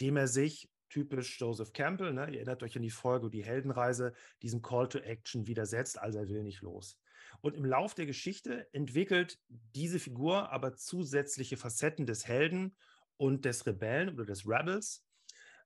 dem 0.00 0.16
er 0.16 0.28
sich 0.28 0.70
typisch 0.88 1.40
Joseph 1.40 1.72
Campbell. 1.72 2.12
Ne? 2.12 2.30
Ihr 2.30 2.36
erinnert 2.36 2.62
euch 2.62 2.76
an 2.76 2.82
die 2.82 2.90
Folge, 2.90 3.28
die 3.28 3.44
Heldenreise 3.44 4.14
diesem 4.42 4.62
Call 4.62 4.88
to 4.88 4.98
Action 4.98 5.46
widersetzt, 5.46 5.98
also 5.98 6.20
er 6.20 6.28
will 6.28 6.44
nicht 6.44 6.62
los. 6.62 7.00
Und 7.40 7.56
im 7.56 7.64
Lauf 7.64 7.94
der 7.94 8.06
Geschichte 8.06 8.72
entwickelt 8.72 9.38
diese 9.48 9.98
Figur 9.98 10.52
aber 10.52 10.76
zusätzliche 10.76 11.56
Facetten 11.56 12.06
des 12.06 12.28
Helden 12.28 12.76
und 13.16 13.44
des 13.44 13.66
Rebellen 13.66 14.10
oder 14.14 14.24
des 14.24 14.46
Rebels. 14.46 15.04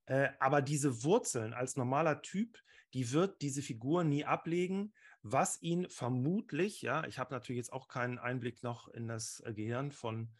Äh, 0.08 0.30
aber 0.40 0.62
diese 0.62 1.04
Wurzeln 1.04 1.52
als 1.52 1.76
normaler 1.76 2.22
Typ, 2.22 2.58
die 2.94 3.12
wird 3.12 3.42
diese 3.42 3.60
Figur 3.60 4.04
nie 4.04 4.24
ablegen, 4.24 4.94
was 5.22 5.60
ihn 5.60 5.86
vermutlich, 5.90 6.80
ja, 6.80 7.04
ich 7.04 7.18
habe 7.18 7.34
natürlich 7.34 7.58
jetzt 7.58 7.72
auch 7.74 7.88
keinen 7.88 8.18
Einblick 8.18 8.62
noch 8.62 8.88
in 8.88 9.06
das 9.06 9.42
äh, 9.44 9.52
Gehirn 9.52 9.92
von 9.92 10.30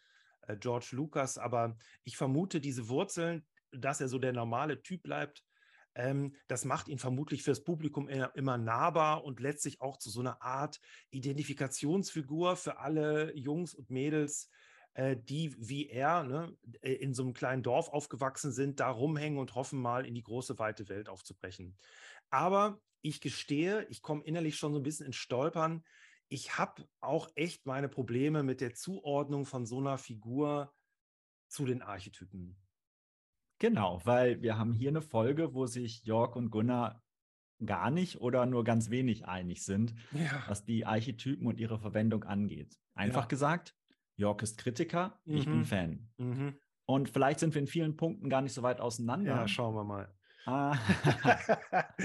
äh, 0.47 0.57
George 0.57 0.89
Lucas, 0.93 1.37
aber 1.37 1.77
ich 2.03 2.17
vermute, 2.17 2.59
diese 2.59 2.89
Wurzeln, 2.89 3.45
dass 3.71 4.01
er 4.01 4.07
so 4.07 4.17
der 4.17 4.33
normale 4.33 4.81
Typ 4.81 5.03
bleibt, 5.03 5.43
ähm, 5.93 6.35
das 6.47 6.65
macht 6.65 6.87
ihn 6.87 6.97
vermutlich 6.97 7.43
fürs 7.43 7.63
Publikum 7.63 8.09
immer, 8.09 8.35
immer 8.35 8.57
nahbar 8.57 9.23
und 9.23 9.39
letztlich 9.39 9.81
auch 9.81 9.97
zu 9.97 10.09
so 10.09 10.21
einer 10.21 10.41
Art 10.41 10.79
Identifikationsfigur 11.11 12.55
für 12.55 12.79
alle 12.79 13.35
Jungs 13.37 13.75
und 13.75 13.91
Mädels, 13.91 14.49
äh, 14.99 15.15
die 15.15 15.55
wie 15.57 15.87
er 15.87 16.23
ne, 16.23 16.53
äh, 16.81 16.91
in 16.91 17.13
so 17.13 17.23
einem 17.23 17.33
kleinen 17.33 17.63
Dorf 17.63 17.87
aufgewachsen 17.87 18.51
sind, 18.51 18.81
da 18.81 18.89
rumhängen 18.89 19.39
und 19.39 19.55
hoffen 19.55 19.79
mal 19.79 20.05
in 20.05 20.13
die 20.13 20.23
große 20.23 20.59
weite 20.59 20.89
Welt 20.89 21.07
aufzubrechen. 21.07 21.77
Aber 22.29 22.81
ich 23.01 23.21
gestehe, 23.21 23.85
ich 23.85 24.01
komme 24.01 24.25
innerlich 24.25 24.57
schon 24.57 24.73
so 24.73 24.79
ein 24.79 24.83
bisschen 24.83 25.05
ins 25.05 25.15
Stolpern. 25.15 25.85
Ich 26.27 26.57
habe 26.57 26.85
auch 26.99 27.29
echt 27.35 27.65
meine 27.65 27.87
Probleme 27.87 28.43
mit 28.43 28.59
der 28.59 28.73
Zuordnung 28.73 29.45
von 29.45 29.65
so 29.65 29.77
einer 29.77 29.97
Figur 29.97 30.73
zu 31.47 31.65
den 31.65 31.81
Archetypen. 31.81 32.57
Genau, 33.59 34.01
weil 34.03 34.41
wir 34.41 34.57
haben 34.57 34.73
hier 34.73 34.89
eine 34.89 35.01
Folge, 35.01 35.53
wo 35.53 35.65
sich 35.65 36.03
Jörg 36.03 36.35
und 36.35 36.49
Gunnar 36.49 37.01
gar 37.65 37.89
nicht 37.89 38.19
oder 38.19 38.45
nur 38.45 38.65
ganz 38.65 38.89
wenig 38.89 39.25
einig 39.25 39.63
sind, 39.63 39.95
ja. 40.11 40.43
was 40.47 40.65
die 40.65 40.85
Archetypen 40.85 41.47
und 41.47 41.57
ihre 41.57 41.79
Verwendung 41.79 42.25
angeht. 42.25 42.77
Einfach 42.95 43.23
ja. 43.23 43.27
gesagt, 43.27 43.78
Jörg 44.19 44.41
ist 44.41 44.57
Kritiker, 44.57 45.19
mhm. 45.25 45.37
ich 45.37 45.45
bin 45.45 45.57
mhm. 45.59 45.65
Fan. 45.65 46.09
Mhm. 46.17 46.59
Und 46.85 47.09
vielleicht 47.09 47.39
sind 47.39 47.53
wir 47.53 47.61
in 47.61 47.67
vielen 47.67 47.95
Punkten 47.95 48.29
gar 48.29 48.41
nicht 48.41 48.53
so 48.53 48.63
weit 48.63 48.81
auseinander. 48.81 49.35
Ja, 49.35 49.47
schauen 49.47 49.75
wir 49.75 49.83
mal. 49.83 50.13
Ah. 50.45 50.77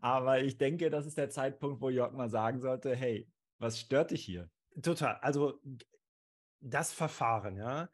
Aber 0.00 0.42
ich 0.42 0.56
denke, 0.56 0.90
das 0.90 1.06
ist 1.06 1.18
der 1.18 1.28
Zeitpunkt, 1.28 1.80
wo 1.80 1.90
Jörg 1.90 2.12
mal 2.12 2.30
sagen 2.30 2.60
sollte, 2.60 2.94
hey, 2.94 3.28
was 3.58 3.78
stört 3.78 4.12
dich 4.12 4.24
hier? 4.24 4.48
Total. 4.80 5.16
Also 5.16 5.60
das 6.60 6.92
Verfahren, 6.92 7.56
ja 7.56 7.88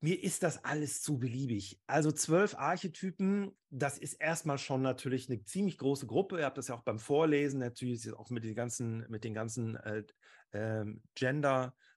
mir 0.00 0.22
ist 0.22 0.42
das 0.42 0.64
alles 0.64 1.02
zu 1.02 1.18
beliebig. 1.18 1.80
Also 1.86 2.12
zwölf 2.12 2.54
Archetypen, 2.54 3.56
das 3.70 3.98
ist 3.98 4.14
erstmal 4.14 4.58
schon 4.58 4.82
natürlich 4.82 5.28
eine 5.28 5.42
ziemlich 5.42 5.78
große 5.78 6.06
Gruppe. 6.06 6.38
Ihr 6.38 6.44
habt 6.44 6.58
das 6.58 6.68
ja 6.68 6.74
auch 6.74 6.82
beim 6.82 6.98
Vorlesen, 6.98 7.60
natürlich 7.60 8.12
auch 8.12 8.30
mit 8.30 8.44
den 8.44 8.54
ganzen, 8.54 9.06
mit 9.08 9.24
den 9.24 9.34
ganzen 9.34 9.76
äh, 9.76 10.04
äh, 10.52 10.84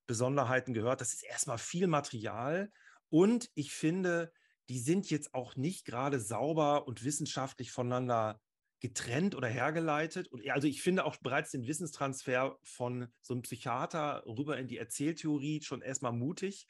Gender-Besonderheiten 0.09 0.73
gehört. 0.73 1.01
Das 1.01 1.13
ist 1.13 1.23
erstmal 1.23 1.57
viel 1.57 1.87
Material. 1.87 2.71
Und 3.09 3.49
ich 3.53 3.71
finde, 3.71 4.31
die 4.67 4.79
sind 4.79 5.09
jetzt 5.09 5.33
auch 5.33 5.55
nicht 5.55 5.85
gerade 5.85 6.19
sauber 6.19 6.87
und 6.87 7.03
wissenschaftlich 7.03 7.71
voneinander 7.71 8.39
getrennt 8.81 9.35
oder 9.35 9.47
hergeleitet. 9.47 10.27
Und 10.29 10.47
also 10.49 10.67
ich 10.67 10.81
finde 10.81 11.05
auch 11.05 11.17
bereits 11.17 11.51
den 11.51 11.67
Wissenstransfer 11.67 12.57
von 12.63 13.07
so 13.21 13.33
einem 13.33 13.43
Psychiater 13.43 14.23
rüber 14.25 14.57
in 14.57 14.67
die 14.67 14.77
Erzähltheorie 14.77 15.61
schon 15.61 15.81
erstmal 15.81 16.13
mutig. 16.13 16.67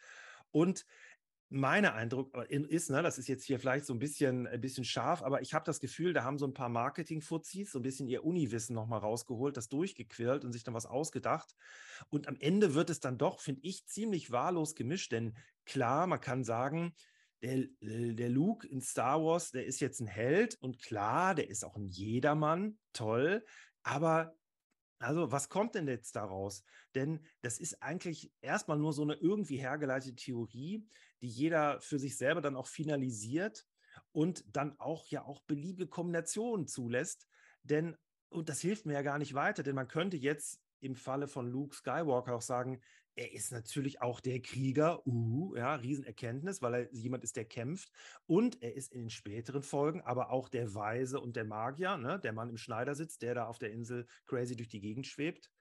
Und 0.52 0.86
mein 1.50 1.86
Eindruck 1.86 2.36
äh, 2.38 2.56
ist, 2.56 2.90
ne, 2.90 3.02
das 3.02 3.18
ist 3.18 3.28
jetzt 3.28 3.44
hier 3.44 3.60
vielleicht 3.60 3.86
so 3.86 3.94
ein 3.94 4.00
bisschen, 4.00 4.48
ein 4.48 4.62
bisschen 4.62 4.86
scharf, 4.86 5.24
aber 5.24 5.42
ich 5.42 5.54
habe 5.54 5.66
das 5.66 5.80
Gefühl, 5.80 6.14
da 6.14 6.24
haben 6.24 6.38
so 6.38 6.46
ein 6.46 6.54
paar 6.54 6.70
Marketing-Fuzis 6.70 7.72
so 7.72 7.80
ein 7.80 7.84
bisschen 7.84 8.08
ihr 8.08 8.24
Uniwissen 8.24 8.76
nochmal 8.76 9.00
rausgeholt, 9.00 9.58
das 9.58 9.68
durchgequirlt 9.68 10.46
und 10.46 10.52
sich 10.54 10.64
dann 10.64 10.76
was 10.76 10.86
ausgedacht. 10.86 11.56
Und 12.10 12.28
am 12.28 12.38
Ende 12.40 12.76
wird 12.76 12.90
es 12.90 13.00
dann 13.00 13.18
doch, 13.18 13.40
finde 13.40 13.62
ich, 13.64 13.88
ziemlich 13.88 14.32
wahllos 14.32 14.76
gemischt, 14.76 15.12
denn 15.12 15.36
klar, 15.66 16.06
man 16.06 16.22
kann 16.22 16.44
sagen, 16.44 16.94
der, 17.42 17.58
äh, 17.82 18.14
der 18.14 18.30
Luke 18.30 18.68
in 18.68 18.82
Star 18.82 19.24
Wars, 19.24 19.52
der 19.52 19.66
ist 19.66 19.80
jetzt 19.80 20.02
ein 20.02 20.08
Held 20.08 20.56
und 20.62 20.80
klar, 20.80 21.34
der 21.34 21.50
ist 21.50 21.66
auch 21.66 21.76
ein 21.76 21.88
Jedermann, 21.88 22.78
toll, 22.94 23.44
aber 23.82 24.36
also, 25.02 25.32
was 25.32 25.48
kommt 25.48 25.76
denn 25.76 25.88
jetzt 25.88 26.18
daraus? 26.18 26.66
Denn 26.94 27.26
das 27.42 27.58
ist 27.58 27.82
eigentlich 27.82 28.34
erstmal 28.42 28.78
nur 28.78 28.92
so 28.92 29.02
eine 29.02 29.14
irgendwie 29.14 29.58
hergeleitete 29.58 30.16
Theorie, 30.16 30.86
die 31.22 31.28
jeder 31.28 31.80
für 31.82 32.00
sich 32.00 32.18
selber 32.18 32.42
dann 32.42 32.56
auch 32.56 32.68
finalisiert 32.68 33.66
und 34.12 34.44
dann 34.56 34.80
auch 34.80 35.06
ja 35.08 35.24
auch 35.26 35.42
beliebige 35.42 35.88
Kombinationen 35.88 36.68
zulässt. 36.68 37.28
Denn, 37.64 37.96
und 38.30 38.50
das 38.50 38.62
hilft 38.62 38.86
mir 38.86 38.94
ja 38.94 39.02
gar 39.02 39.18
nicht 39.18 39.34
weiter, 39.34 39.64
denn 39.64 39.76
man 39.76 39.88
könnte 39.88 40.18
jetzt 40.18 40.62
im 40.82 40.96
Falle 40.96 41.28
von 41.28 41.50
Luke 41.50 41.76
Skywalker 41.76 42.36
auch 42.36 42.42
sagen, 42.42 42.82
er 43.16 43.34
ist 43.34 43.52
natürlich 43.52 44.02
auch 44.02 44.22
der 44.22 44.42
Krieger, 44.42 45.06
uh, 45.06 45.54
ja, 45.56 45.76
Riesenerkenntnis, 45.76 46.62
weil 46.62 46.74
er 46.74 46.94
jemand 46.94 47.26
ist, 47.26 47.36
der 47.36 47.44
kämpft. 47.44 47.92
Und 48.28 48.62
er 48.62 48.76
ist 48.76 48.94
in 48.94 49.02
den 49.02 49.10
späteren 49.10 49.62
Folgen 49.62 50.02
aber 50.02 50.32
auch 50.32 50.48
der 50.48 50.74
Weise 50.74 51.20
und 51.20 51.36
der 51.36 51.44
Magier, 51.44 51.98
ne, 51.98 52.18
der 52.20 52.32
Mann 52.32 52.50
im 52.50 52.56
Schneidersitz, 52.58 53.18
der 53.18 53.36
da 53.36 53.48
auf 53.48 53.60
der 53.60 53.72
Insel 53.72 54.08
crazy 54.26 54.56
durch 54.56 54.70
die 54.70 54.80
Gegend 54.80 55.06
schwebt. 55.06 55.52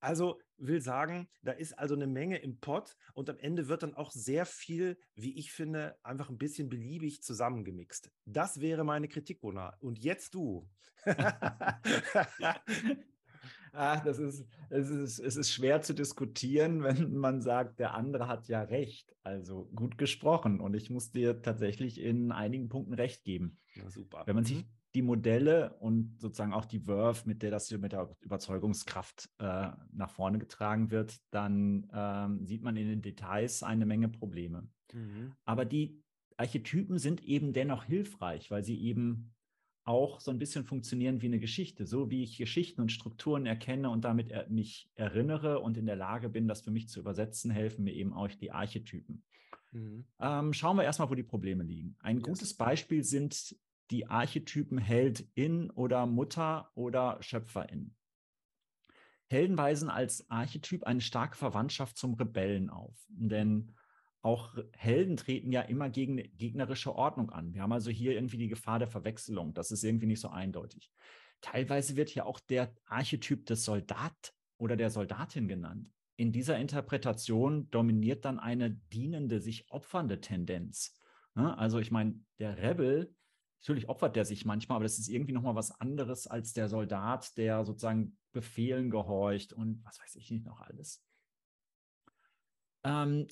Also 0.00 0.40
will 0.56 0.80
sagen, 0.80 1.28
da 1.42 1.52
ist 1.52 1.78
also 1.78 1.94
eine 1.94 2.06
Menge 2.06 2.38
im 2.38 2.58
Pott 2.60 2.96
und 3.14 3.30
am 3.30 3.38
Ende 3.38 3.68
wird 3.68 3.82
dann 3.82 3.94
auch 3.94 4.10
sehr 4.10 4.46
viel, 4.46 4.98
wie 5.14 5.38
ich 5.38 5.52
finde, 5.52 5.96
einfach 6.02 6.30
ein 6.30 6.38
bisschen 6.38 6.68
beliebig 6.68 7.22
zusammengemixt. 7.22 8.10
Das 8.24 8.60
wäre 8.60 8.84
meine 8.84 9.08
Kritik, 9.08 9.40
Gunnar. 9.40 9.76
Und 9.80 9.98
jetzt 9.98 10.34
du. 10.34 10.68
Ach, 13.72 14.02
das 14.02 14.18
ist, 14.18 14.46
es 14.70 14.90
ist, 14.90 15.18
es 15.18 15.36
ist 15.36 15.52
schwer 15.52 15.82
zu 15.82 15.94
diskutieren, 15.94 16.82
wenn 16.82 17.14
man 17.16 17.40
sagt, 17.40 17.78
der 17.78 17.94
andere 17.94 18.26
hat 18.28 18.48
ja 18.48 18.62
recht. 18.62 19.14
Also 19.22 19.70
gut 19.74 19.98
gesprochen. 19.98 20.60
Und 20.60 20.74
ich 20.74 20.90
muss 20.90 21.12
dir 21.12 21.42
tatsächlich 21.42 22.00
in 22.00 22.32
einigen 22.32 22.68
Punkten 22.68 22.94
recht 22.94 23.24
geben. 23.24 23.58
Ja, 23.74 23.88
super. 23.90 24.22
Wenn 24.26 24.34
man 24.34 24.44
sich 24.44 24.64
mhm. 24.64 24.70
Die 24.98 25.02
Modelle 25.02 25.76
und 25.78 26.20
sozusagen 26.20 26.52
auch 26.52 26.64
die 26.64 26.80
Verve, 26.80 27.22
mit 27.24 27.40
der 27.44 27.52
das 27.52 27.70
mit 27.70 27.92
der 27.92 28.10
Überzeugungskraft 28.20 29.30
äh, 29.38 29.68
nach 29.92 30.10
vorne 30.10 30.40
getragen 30.40 30.90
wird, 30.90 31.20
dann 31.30 31.88
ähm, 31.94 32.44
sieht 32.44 32.64
man 32.64 32.76
in 32.76 32.88
den 32.88 33.00
Details 33.00 33.62
eine 33.62 33.86
Menge 33.86 34.08
Probleme. 34.08 34.68
Mhm. 34.92 35.34
Aber 35.44 35.64
die 35.64 36.02
Archetypen 36.36 36.98
sind 36.98 37.22
eben 37.22 37.52
dennoch 37.52 37.84
hilfreich, 37.84 38.50
weil 38.50 38.64
sie 38.64 38.76
eben 38.80 39.36
auch 39.84 40.18
so 40.18 40.32
ein 40.32 40.40
bisschen 40.40 40.64
funktionieren 40.64 41.22
wie 41.22 41.26
eine 41.26 41.38
Geschichte, 41.38 41.86
so 41.86 42.10
wie 42.10 42.24
ich 42.24 42.36
Geschichten 42.36 42.80
und 42.80 42.90
Strukturen 42.90 43.46
erkenne 43.46 43.90
und 43.90 44.04
damit 44.04 44.32
er 44.32 44.48
mich 44.48 44.90
erinnere 44.96 45.60
und 45.60 45.76
in 45.76 45.86
der 45.86 45.94
Lage 45.94 46.28
bin, 46.28 46.48
das 46.48 46.62
für 46.62 46.72
mich 46.72 46.88
zu 46.88 46.98
übersetzen, 46.98 47.52
helfen 47.52 47.84
mir 47.84 47.94
eben 47.94 48.12
auch 48.12 48.26
die 48.26 48.50
Archetypen. 48.50 49.22
Mhm. 49.70 50.06
Ähm, 50.18 50.52
schauen 50.52 50.76
wir 50.76 50.82
erstmal, 50.82 51.08
wo 51.08 51.14
die 51.14 51.22
Probleme 51.22 51.62
liegen. 51.62 51.94
Ein 52.00 52.16
yes. 52.16 52.24
gutes 52.24 52.54
Beispiel 52.54 53.04
sind 53.04 53.56
die 53.90 54.06
Archetypen 54.06 54.78
Heldin 54.78 55.70
oder 55.70 56.06
Mutter 56.06 56.70
oder 56.74 57.18
Schöpferin. 57.20 57.94
Helden 59.30 59.58
weisen 59.58 59.90
als 59.90 60.28
Archetyp 60.30 60.84
eine 60.84 61.00
starke 61.00 61.36
Verwandtschaft 61.36 61.98
zum 61.98 62.14
Rebellen 62.14 62.70
auf, 62.70 62.96
denn 63.08 63.74
auch 64.22 64.56
Helden 64.72 65.16
treten 65.16 65.52
ja 65.52 65.60
immer 65.60 65.90
gegen 65.90 66.16
gegnerische 66.36 66.94
Ordnung 66.94 67.30
an. 67.30 67.54
Wir 67.54 67.62
haben 67.62 67.72
also 67.72 67.90
hier 67.90 68.12
irgendwie 68.12 68.38
die 68.38 68.48
Gefahr 68.48 68.78
der 68.78 68.88
Verwechslung. 68.88 69.54
Das 69.54 69.70
ist 69.70 69.84
irgendwie 69.84 70.06
nicht 70.06 70.20
so 70.20 70.28
eindeutig. 70.28 70.90
Teilweise 71.40 71.96
wird 71.96 72.14
ja 72.14 72.24
auch 72.24 72.40
der 72.40 72.74
Archetyp 72.86 73.46
des 73.46 73.64
Soldat 73.64 74.34
oder 74.56 74.76
der 74.76 74.90
Soldatin 74.90 75.46
genannt. 75.46 75.88
In 76.16 76.32
dieser 76.32 76.58
Interpretation 76.58 77.70
dominiert 77.70 78.24
dann 78.24 78.40
eine 78.40 78.70
dienende, 78.70 79.40
sich 79.40 79.70
opfernde 79.70 80.20
Tendenz. 80.20 80.98
Also 81.34 81.78
ich 81.78 81.92
meine, 81.92 82.18
der 82.40 82.58
Rebel, 82.58 83.14
natürlich 83.60 83.88
opfert 83.88 84.16
der 84.16 84.24
sich 84.24 84.44
manchmal, 84.44 84.76
aber 84.76 84.84
das 84.84 84.98
ist 84.98 85.08
irgendwie 85.08 85.32
nochmal 85.32 85.54
was 85.54 85.70
anderes 85.80 86.26
als 86.26 86.52
der 86.52 86.68
Soldat, 86.68 87.36
der 87.36 87.64
sozusagen 87.64 88.16
Befehlen 88.32 88.90
gehorcht 88.90 89.52
und 89.52 89.84
was 89.84 90.00
weiß 90.00 90.16
ich 90.16 90.30
nicht 90.30 90.46
noch 90.46 90.60
alles. 90.60 91.02
Ähm, 92.84 93.26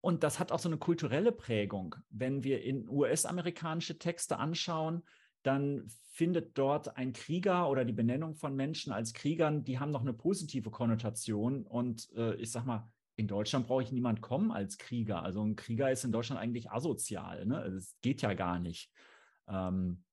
und 0.00 0.22
das 0.22 0.38
hat 0.38 0.52
auch 0.52 0.58
so 0.58 0.68
eine 0.68 0.78
kulturelle 0.78 1.32
Prägung. 1.32 1.96
Wenn 2.08 2.42
wir 2.42 2.62
in 2.62 2.88
US-amerikanische 2.88 3.98
Texte 3.98 4.38
anschauen, 4.38 5.02
dann 5.42 5.86
findet 6.12 6.56
dort 6.56 6.96
ein 6.96 7.12
Krieger 7.12 7.68
oder 7.68 7.84
die 7.84 7.92
Benennung 7.92 8.34
von 8.34 8.54
Menschen 8.54 8.92
als 8.92 9.12
Kriegern, 9.12 9.64
die 9.64 9.78
haben 9.78 9.90
noch 9.90 10.02
eine 10.02 10.12
positive 10.12 10.70
Konnotation. 10.70 11.64
Und 11.64 12.10
äh, 12.14 12.34
ich 12.36 12.50
sag 12.50 12.66
mal, 12.66 12.90
in 13.16 13.26
Deutschland 13.26 13.66
brauche 13.66 13.82
ich 13.82 13.92
niemand 13.92 14.20
kommen 14.20 14.50
als 14.50 14.78
Krieger. 14.78 15.22
Also 15.22 15.42
ein 15.42 15.56
Krieger 15.56 15.90
ist 15.90 16.04
in 16.04 16.12
Deutschland 16.12 16.40
eigentlich 16.40 16.70
asozial. 16.70 17.44
Ne? 17.46 17.62
Es 17.64 17.96
geht 18.00 18.22
ja 18.22 18.34
gar 18.34 18.58
nicht. 18.58 18.90
Ähm, 19.50 20.04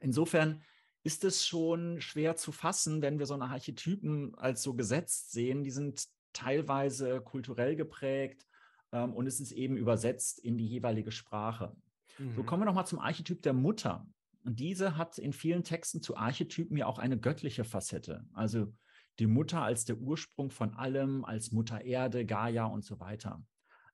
insofern 0.00 0.62
ist 1.04 1.24
es 1.24 1.46
schon 1.46 2.00
schwer 2.00 2.36
zu 2.36 2.52
fassen, 2.52 3.02
wenn 3.02 3.18
wir 3.18 3.26
so 3.26 3.34
eine 3.34 3.46
Archetypen 3.46 4.34
als 4.36 4.62
so 4.62 4.74
gesetzt 4.74 5.32
sehen. 5.32 5.64
Die 5.64 5.70
sind 5.70 6.06
teilweise 6.32 7.20
kulturell 7.20 7.76
geprägt 7.76 8.46
ähm, 8.92 9.12
und 9.12 9.26
es 9.26 9.40
ist 9.40 9.52
eben 9.52 9.76
übersetzt 9.76 10.38
in 10.38 10.56
die 10.56 10.66
jeweilige 10.66 11.12
Sprache. 11.12 11.76
Mhm. 12.18 12.34
So 12.34 12.44
kommen 12.44 12.62
wir 12.62 12.66
nochmal 12.66 12.86
zum 12.86 13.00
Archetyp 13.00 13.42
der 13.42 13.52
Mutter. 13.52 14.06
Und 14.44 14.58
diese 14.58 14.96
hat 14.96 15.18
in 15.18 15.32
vielen 15.32 15.64
Texten 15.64 16.02
zu 16.02 16.16
Archetypen 16.16 16.76
ja 16.76 16.86
auch 16.86 16.98
eine 16.98 17.18
göttliche 17.18 17.64
Facette. 17.64 18.24
Also 18.32 18.72
die 19.18 19.26
Mutter 19.26 19.62
als 19.62 19.84
der 19.84 19.98
Ursprung 19.98 20.50
von 20.50 20.74
allem, 20.74 21.24
als 21.24 21.52
Mutter 21.52 21.84
Erde, 21.84 22.24
Gaia 22.24 22.64
und 22.66 22.84
so 22.84 22.98
weiter. 22.98 23.42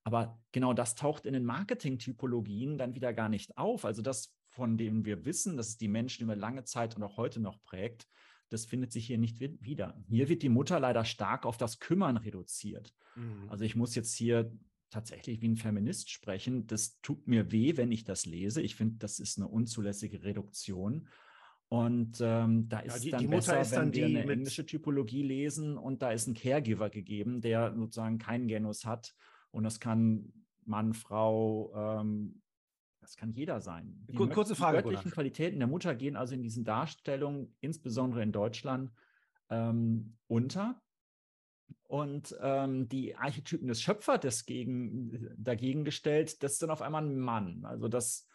Aber 0.05 0.39
genau 0.53 0.73
das 0.73 0.95
taucht 0.95 1.27
in 1.27 1.35
den 1.35 1.45
Marketing-Typologien 1.45 2.79
dann 2.79 2.95
wieder 2.95 3.13
gar 3.13 3.29
nicht 3.29 3.59
auf. 3.59 3.85
Also 3.85 4.01
das, 4.01 4.35
von 4.59 4.77
dem 4.77 5.05
wir 5.05 5.25
wissen, 5.25 5.57
dass 5.57 5.69
es 5.69 5.79
die 5.79 5.87
Menschen 5.87 6.25
über 6.25 6.35
lange 6.35 6.65
Zeit 6.65 6.97
und 6.97 7.05
auch 7.05 7.17
heute 7.17 7.39
noch 7.39 7.63
prägt, 7.63 8.09
das 8.49 8.67
findet 8.67 8.91
sich 8.91 9.07
hier 9.07 9.19
nicht 9.19 9.39
wieder. 9.41 10.03
Hier 10.09 10.29
wird 10.29 10.43
die 10.43 10.49
Mutter 10.49 10.81
leider 10.81 11.05
stark 11.05 11.47
auf 11.47 11.57
das 11.57 11.79
Kümmern 11.79 12.17
reduziert. 12.17 12.93
Mhm. 13.15 13.49
Also 13.49 13.65
ich 13.65 13.77
muss 13.77 13.95
jetzt 13.95 14.17
hier 14.17 14.53
tatsächlich 14.91 15.41
wie 15.43 15.49
ein 15.49 15.57
Feminist 15.57 16.11
sprechen. 16.11 16.67
Das 16.67 17.01
tut 17.03 17.29
mir 17.29 17.53
weh, 17.53 17.77
wenn 17.77 17.93
ich 17.93 18.03
das 18.03 18.27
lese. 18.27 18.61
Ich 18.61 18.75
finde, 18.75 18.97
das 18.99 19.21
ist 19.21 19.39
eine 19.39 19.47
unzulässige 19.47 20.25
Reduktion. 20.25 21.09
Und 21.69 22.19
ähm, 22.21 22.69
da 22.69 22.81
ist 22.81 22.97
ja, 22.97 23.01
die, 23.03 23.11
dann 23.11 23.21
die 23.21 23.27
besser, 23.29 23.61
ist 23.61 23.75
dann 23.75 23.95
wenn 23.95 23.95
wir 23.95 24.07
eine 24.07 24.33
englische 24.33 24.67
Typologie 24.67 25.23
lesen 25.23 25.79
und 25.79 26.03
da 26.03 26.11
ist 26.11 26.27
ein 26.27 26.35
Caregiver 26.35 26.91
gegeben, 26.91 27.43
der 27.43 27.77
sozusagen 27.77 28.19
keinen 28.19 28.49
Genus 28.49 28.85
hat. 28.85 29.15
Und 29.53 29.63
das 29.63 29.79
kann 29.79 30.33
Mann, 30.65 30.95
Frau, 30.95 32.01
ähm, 32.01 32.41
das 33.09 33.17
kann 33.17 33.33
jeder 33.33 33.63
sein. 33.63 34.05
Die 34.07 34.17
Kurze 34.17 34.55
Frage. 34.55 34.79
Die 34.79 34.83
göttlichen 34.83 35.11
Qualitäten 35.11 35.59
der 35.59 35.67
Mutter 35.67 35.95
gehen 35.95 36.15
also 36.15 36.35
in 36.35 36.43
diesen 36.43 36.65
Darstellungen, 36.65 37.57
insbesondere 37.61 38.23
in 38.23 38.33
Deutschland, 38.33 38.93
ähm, 39.49 40.19
unter. 40.27 40.83
Und 41.85 42.37
ähm, 42.43 42.87
die 42.91 43.17
Archetypen 43.17 43.67
des 43.67 43.81
Schöpfers 43.81 44.21
desgegen, 44.21 45.35
dagegen 45.39 45.87
gestellt, 45.87 46.43
das 46.43 46.53
ist 46.53 46.63
dann 46.63 46.69
auf 46.69 46.83
einmal 46.83 47.03
ein 47.03 47.19
Mann. 47.19 47.65
Also 47.65 47.89
das 47.89 48.29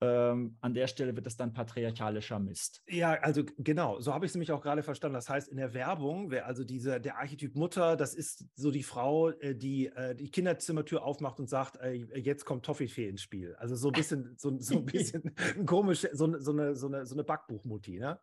ähm, 0.00 0.56
an 0.60 0.74
der 0.74 0.86
Stelle 0.86 1.16
wird 1.16 1.26
es 1.26 1.36
dann 1.36 1.52
patriarchalischer 1.52 2.38
Mist. 2.38 2.82
Ja, 2.88 3.14
also 3.14 3.42
genau, 3.58 4.00
so 4.00 4.14
habe 4.14 4.26
ich 4.26 4.30
es 4.30 4.34
nämlich 4.34 4.52
auch 4.52 4.62
gerade 4.62 4.82
verstanden. 4.82 5.14
Das 5.14 5.28
heißt, 5.28 5.48
in 5.48 5.56
der 5.56 5.74
Werbung 5.74 6.30
wäre 6.30 6.44
also 6.44 6.64
diese, 6.64 7.00
der 7.00 7.18
Archetyp 7.18 7.56
Mutter, 7.56 7.96
das 7.96 8.14
ist 8.14 8.46
so 8.54 8.70
die 8.70 8.82
Frau, 8.84 9.30
äh, 9.30 9.54
die 9.54 9.86
äh, 9.86 10.14
die 10.14 10.30
Kinderzimmertür 10.30 11.02
aufmacht 11.02 11.40
und 11.40 11.48
sagt, 11.48 11.76
äh, 11.78 11.92
jetzt 11.92 12.44
kommt 12.44 12.64
Toffifee 12.64 13.08
ins 13.08 13.22
Spiel. 13.22 13.56
Also 13.56 13.74
so 13.74 13.88
ein 13.88 13.92
bisschen, 13.92 14.34
so, 14.36 14.56
so 14.58 14.78
ein 14.78 14.86
bisschen 14.86 15.34
komisch, 15.66 16.06
so, 16.12 16.38
so, 16.38 16.52
eine, 16.52 16.76
so, 16.76 16.86
eine, 16.86 17.06
so 17.06 17.14
eine 17.14 17.24
Backbuchmutti, 17.24 17.98
ne? 17.98 18.20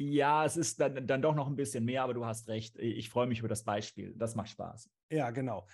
Ja, 0.00 0.44
es 0.44 0.56
ist 0.56 0.80
dann, 0.80 1.08
dann 1.08 1.22
doch 1.22 1.34
noch 1.34 1.48
ein 1.48 1.56
bisschen 1.56 1.84
mehr, 1.84 2.04
aber 2.04 2.14
du 2.14 2.24
hast 2.24 2.46
recht. 2.46 2.78
Ich 2.78 3.10
freue 3.10 3.26
mich 3.26 3.40
über 3.40 3.48
das 3.48 3.64
Beispiel. 3.64 4.14
Das 4.16 4.36
macht 4.36 4.48
Spaß. 4.48 4.88
Ja, 5.10 5.32
genau. 5.32 5.66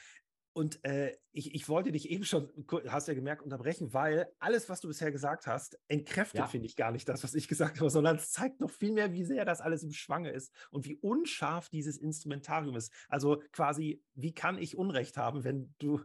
Und 0.55 0.85
äh, 0.85 1.13
ich, 1.33 1.53
ich 1.53 1.69
wollte 1.69 1.91
dich 1.91 2.09
eben 2.11 2.25
schon, 2.25 2.49
hast 2.87 3.09
ja 3.09 3.15
gemerkt, 3.15 3.43
unterbrechen, 3.43 3.93
weil 3.93 4.29
alles, 4.39 4.69
was 4.69 4.81
du 4.81 4.87
bisher 4.87 5.11
gesagt 5.11 5.49
hast, 5.49 5.77
entkräftet, 5.89 6.39
ja. 6.39 6.47
finde 6.47 6.67
ich, 6.67 6.77
gar 6.77 6.93
nicht 6.93 7.09
das, 7.09 7.25
was 7.25 7.35
ich 7.35 7.49
gesagt 7.49 7.81
habe, 7.81 7.91
sondern 7.91 8.17
es 8.17 8.31
zeigt 8.31 8.61
noch 8.61 8.71
viel 8.71 8.93
mehr, 8.93 9.13
wie 9.13 9.25
sehr 9.25 9.45
das 9.45 9.61
alles 9.61 9.83
im 9.83 9.93
Schwange 9.93 10.31
ist 10.31 10.55
und 10.71 10.87
wie 10.87 10.97
unscharf 10.97 11.71
dieses 11.71 11.99
Instrumentarium 11.99 12.77
ist. 12.77 12.93
Also 13.09 13.43
quasi, 13.51 14.01
wie 14.15 14.33
kann 14.33 14.57
ich 14.57 14.79
Unrecht 14.79 15.17
haben, 15.17 15.43
wenn 15.43 15.75
du, 15.79 16.01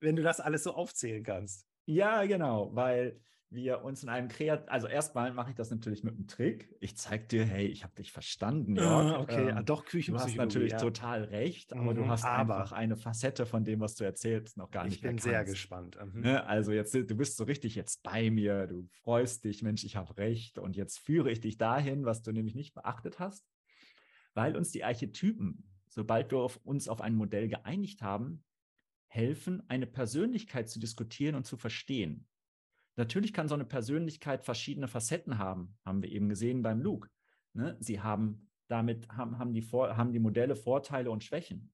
wenn 0.00 0.16
du 0.16 0.22
das 0.24 0.40
alles 0.40 0.64
so 0.64 0.74
aufzählen 0.74 1.22
kannst? 1.22 1.64
Ja, 1.86 2.24
genau, 2.24 2.74
weil 2.74 3.20
wir 3.52 3.82
uns 3.84 4.02
in 4.02 4.08
einem 4.08 4.28
Kreat, 4.28 4.68
also 4.68 4.86
erstmal 4.86 5.32
mache 5.32 5.50
ich 5.50 5.56
das 5.56 5.70
natürlich 5.70 6.02
mit 6.02 6.14
einem 6.14 6.26
Trick. 6.26 6.74
Ich 6.80 6.96
zeige 6.96 7.26
dir, 7.26 7.44
hey, 7.44 7.66
ich 7.66 7.84
habe 7.84 7.94
dich 7.94 8.12
verstanden, 8.12 8.76
Jörg. 8.76 9.18
okay, 9.20 9.50
ähm, 9.50 9.64
doch 9.64 9.84
Küchenpsychologie. 9.84 10.34
Du 10.34 10.40
hast 10.42 10.54
natürlich 10.54 10.72
ja. 10.72 10.78
total 10.78 11.24
recht, 11.24 11.72
aber 11.72 11.92
mhm, 11.92 11.96
du 11.96 12.08
hast 12.08 12.24
aber 12.24 12.56
einfach 12.56 12.72
eine 12.72 12.96
Facette 12.96 13.46
von 13.46 13.64
dem, 13.64 13.80
was 13.80 13.94
du 13.94 14.04
erzählst, 14.04 14.56
noch 14.56 14.70
gar 14.70 14.84
nicht 14.84 14.96
Ich 14.96 15.00
bin 15.00 15.10
erkannst. 15.10 15.24
sehr 15.24 15.44
gespannt. 15.44 15.98
Mhm. 16.02 16.22
Ne? 16.22 16.46
Also 16.46 16.72
jetzt, 16.72 16.94
du 16.94 17.14
bist 17.16 17.36
so 17.36 17.44
richtig 17.44 17.74
jetzt 17.74 18.02
bei 18.02 18.30
mir, 18.30 18.66
du 18.66 18.88
freust 19.02 19.44
dich, 19.44 19.62
Mensch, 19.62 19.84
ich 19.84 19.96
habe 19.96 20.16
recht 20.16 20.58
und 20.58 20.76
jetzt 20.76 20.98
führe 20.98 21.30
ich 21.30 21.40
dich 21.40 21.58
dahin, 21.58 22.04
was 22.04 22.22
du 22.22 22.32
nämlich 22.32 22.54
nicht 22.54 22.74
beachtet 22.74 23.18
hast, 23.18 23.46
weil 24.34 24.56
uns 24.56 24.70
die 24.70 24.84
Archetypen, 24.84 25.68
sobald 25.88 26.30
wir 26.32 26.38
auf 26.38 26.58
uns 26.64 26.88
auf 26.88 27.00
ein 27.00 27.14
Modell 27.14 27.48
geeinigt 27.48 28.02
haben, 28.02 28.44
helfen, 29.08 29.62
eine 29.68 29.86
Persönlichkeit 29.86 30.70
zu 30.70 30.80
diskutieren 30.80 31.34
und 31.34 31.46
zu 31.46 31.58
verstehen. 31.58 32.26
Natürlich 32.96 33.32
kann 33.32 33.48
so 33.48 33.54
eine 33.54 33.64
Persönlichkeit 33.64 34.44
verschiedene 34.44 34.88
Facetten 34.88 35.38
haben, 35.38 35.76
haben 35.84 36.02
wir 36.02 36.10
eben 36.10 36.28
gesehen 36.28 36.62
beim 36.62 36.80
Luke. 36.80 37.08
Ne? 37.54 37.76
Sie 37.80 38.00
haben 38.00 38.48
damit 38.68 39.08
haben, 39.10 39.38
haben, 39.38 39.52
die 39.52 39.62
Vor 39.62 39.96
haben 39.96 40.12
die 40.12 40.18
Modelle 40.18 40.56
Vorteile 40.56 41.10
und 41.10 41.24
Schwächen. 41.24 41.72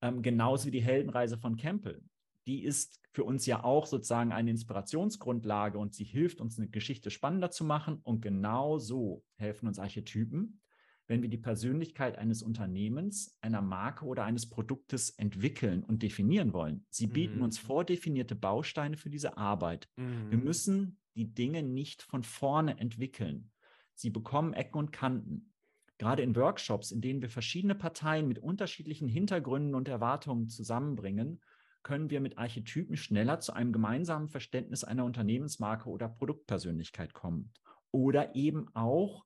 Ähm, 0.00 0.22
genauso 0.22 0.66
wie 0.66 0.72
die 0.72 0.82
Heldenreise 0.82 1.38
von 1.38 1.56
Campbell. 1.56 2.02
Die 2.46 2.64
ist 2.64 3.00
für 3.12 3.22
uns 3.24 3.46
ja 3.46 3.62
auch 3.62 3.86
sozusagen 3.86 4.32
eine 4.32 4.50
Inspirationsgrundlage 4.50 5.78
und 5.78 5.94
sie 5.94 6.04
hilft 6.04 6.40
uns, 6.40 6.58
eine 6.58 6.68
Geschichte 6.68 7.10
spannender 7.10 7.50
zu 7.50 7.64
machen. 7.64 8.00
Und 8.02 8.20
genau 8.20 8.78
so 8.78 9.22
helfen 9.36 9.68
uns 9.68 9.78
Archetypen, 9.78 10.60
wenn 11.06 11.22
wir 11.22 11.28
die 11.28 11.38
Persönlichkeit 11.38 12.16
eines 12.18 12.42
Unternehmens, 12.42 13.36
einer 13.40 13.60
Marke 13.60 14.04
oder 14.04 14.24
eines 14.24 14.48
Produktes 14.48 15.10
entwickeln 15.10 15.82
und 15.82 16.02
definieren 16.02 16.52
wollen. 16.52 16.86
Sie 16.90 17.06
bieten 17.06 17.36
mhm. 17.36 17.42
uns 17.42 17.58
vordefinierte 17.58 18.34
Bausteine 18.34 18.96
für 18.96 19.10
diese 19.10 19.36
Arbeit. 19.36 19.88
Mhm. 19.96 20.30
Wir 20.30 20.38
müssen 20.38 20.98
die 21.14 21.34
Dinge 21.34 21.62
nicht 21.62 22.02
von 22.02 22.22
vorne 22.22 22.78
entwickeln. 22.78 23.50
Sie 23.94 24.10
bekommen 24.10 24.54
Ecken 24.54 24.78
und 24.78 24.92
Kanten. 24.92 25.52
Gerade 25.98 26.22
in 26.22 26.34
Workshops, 26.34 26.90
in 26.90 27.00
denen 27.00 27.22
wir 27.22 27.28
verschiedene 27.28 27.74
Parteien 27.74 28.26
mit 28.26 28.38
unterschiedlichen 28.38 29.08
Hintergründen 29.08 29.74
und 29.74 29.88
Erwartungen 29.88 30.48
zusammenbringen, 30.48 31.40
können 31.82 32.10
wir 32.10 32.20
mit 32.20 32.38
Archetypen 32.38 32.96
schneller 32.96 33.40
zu 33.40 33.52
einem 33.52 33.72
gemeinsamen 33.72 34.28
Verständnis 34.28 34.84
einer 34.84 35.04
Unternehmensmarke 35.04 35.88
oder 35.88 36.08
Produktpersönlichkeit 36.08 37.12
kommen. 37.12 37.52
Oder 37.90 38.34
eben 38.34 38.68
auch 38.74 39.24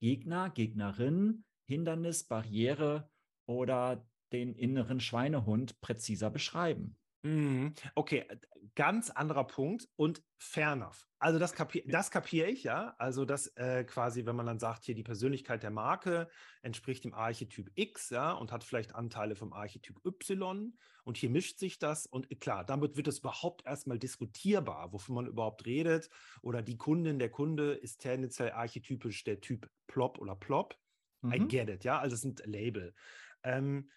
Gegner, 0.00 0.50
Gegnerin, 0.50 1.44
Hindernis, 1.66 2.24
Barriere 2.24 3.10
oder 3.46 4.06
den 4.32 4.54
inneren 4.54 5.00
Schweinehund 5.00 5.80
präziser 5.80 6.30
beschreiben. 6.30 6.96
Mhm. 7.22 7.74
Okay, 7.94 8.26
ganz 8.74 9.10
anderer 9.10 9.46
Punkt 9.46 9.88
und 9.96 10.22
fair 10.38 10.72
enough. 10.72 11.06
Also 11.18 11.38
das, 11.38 11.52
kapier 11.52 11.82
das 11.86 12.10
kapiere 12.10 12.48
ich, 12.48 12.62
ja. 12.62 12.94
Also 12.98 13.26
das 13.26 13.48
äh, 13.56 13.84
quasi, 13.84 14.24
wenn 14.24 14.36
man 14.36 14.46
dann 14.46 14.58
sagt, 14.58 14.84
hier 14.84 14.94
die 14.94 15.02
Persönlichkeit 15.02 15.62
der 15.62 15.70
Marke 15.70 16.30
entspricht 16.62 17.04
dem 17.04 17.12
Archetyp 17.12 17.70
X, 17.74 18.08
ja, 18.08 18.32
und 18.32 18.52
hat 18.52 18.64
vielleicht 18.64 18.94
Anteile 18.94 19.36
vom 19.36 19.52
Archetyp 19.52 20.00
Y 20.04 20.78
und 21.04 21.16
hier 21.18 21.28
mischt 21.28 21.58
sich 21.58 21.78
das 21.78 22.06
und 22.06 22.30
äh, 22.30 22.36
klar, 22.36 22.64
damit 22.64 22.96
wird 22.96 23.08
es 23.08 23.18
überhaupt 23.18 23.66
erstmal 23.66 23.98
diskutierbar, 23.98 24.94
wofür 24.94 25.14
man 25.14 25.26
überhaupt 25.26 25.66
redet 25.66 26.08
oder 26.40 26.62
die 26.62 26.78
Kundin, 26.78 27.18
der 27.18 27.30
Kunde 27.30 27.74
ist 27.74 27.98
tendenziell 27.98 28.52
archetypisch 28.52 29.24
der 29.24 29.42
Typ 29.42 29.70
Plop 29.88 30.18
oder 30.18 30.36
Plop. 30.36 30.78
Mhm. 31.20 31.32
I 31.34 31.48
get 31.48 31.68
it, 31.68 31.84
ja, 31.84 31.98
also 31.98 32.14
es 32.14 32.22
sind 32.22 32.42
Label. 32.46 32.94
Ähm, 33.42 33.90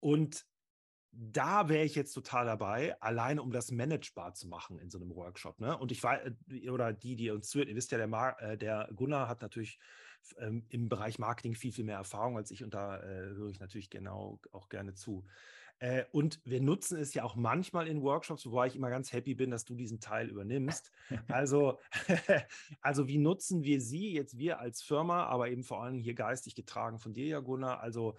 und 0.00 0.46
da 1.18 1.68
wäre 1.68 1.84
ich 1.84 1.94
jetzt 1.94 2.12
total 2.12 2.44
dabei, 2.44 3.00
alleine 3.00 3.42
um 3.42 3.50
das 3.50 3.70
managebar 3.70 4.34
zu 4.34 4.48
machen 4.48 4.78
in 4.78 4.90
so 4.90 4.98
einem 4.98 5.14
Workshop. 5.14 5.60
Ne? 5.60 5.76
Und 5.76 5.90
ich 5.90 6.02
war, 6.02 6.20
äh, 6.24 6.70
oder 6.70 6.92
die, 6.92 7.16
die 7.16 7.30
uns 7.30 7.48
zuhört, 7.48 7.68
ihr 7.68 7.76
wisst 7.76 7.90
ja, 7.92 7.98
der, 7.98 8.06
Mar 8.06 8.40
äh, 8.40 8.58
der 8.58 8.90
Gunnar 8.94 9.28
hat 9.28 9.40
natürlich 9.40 9.78
ähm, 10.38 10.66
im 10.68 10.88
Bereich 10.88 11.18
Marketing 11.18 11.54
viel, 11.54 11.72
viel 11.72 11.84
mehr 11.84 11.96
Erfahrung 11.96 12.36
als 12.36 12.50
ich 12.50 12.62
und 12.62 12.74
da 12.74 12.98
äh, 12.98 13.34
höre 13.34 13.48
ich 13.48 13.60
natürlich 13.60 13.88
genau 13.88 14.40
auch 14.52 14.68
gerne 14.68 14.94
zu. 14.94 15.24
Äh, 15.78 16.04
und 16.12 16.40
wir 16.44 16.60
nutzen 16.60 16.98
es 16.98 17.14
ja 17.14 17.24
auch 17.24 17.36
manchmal 17.36 17.86
in 17.86 18.02
Workshops, 18.02 18.46
wobei 18.46 18.66
ich 18.66 18.76
immer 18.76 18.90
ganz 18.90 19.12
happy 19.12 19.34
bin, 19.34 19.50
dass 19.50 19.64
du 19.64 19.74
diesen 19.74 20.00
Teil 20.00 20.28
übernimmst. 20.28 20.90
Also, 21.28 21.78
also 22.80 23.08
wie 23.08 23.18
nutzen 23.18 23.62
wir 23.62 23.80
sie 23.80 24.12
jetzt, 24.12 24.38
wir 24.38 24.58
als 24.58 24.82
Firma, 24.82 25.24
aber 25.24 25.48
eben 25.48 25.62
vor 25.62 25.82
allem 25.82 25.98
hier 25.98 26.14
geistig 26.14 26.54
getragen 26.54 26.98
von 26.98 27.12
dir, 27.14 27.26
ja, 27.26 27.40
Gunnar? 27.40 27.80
Also 27.80 28.16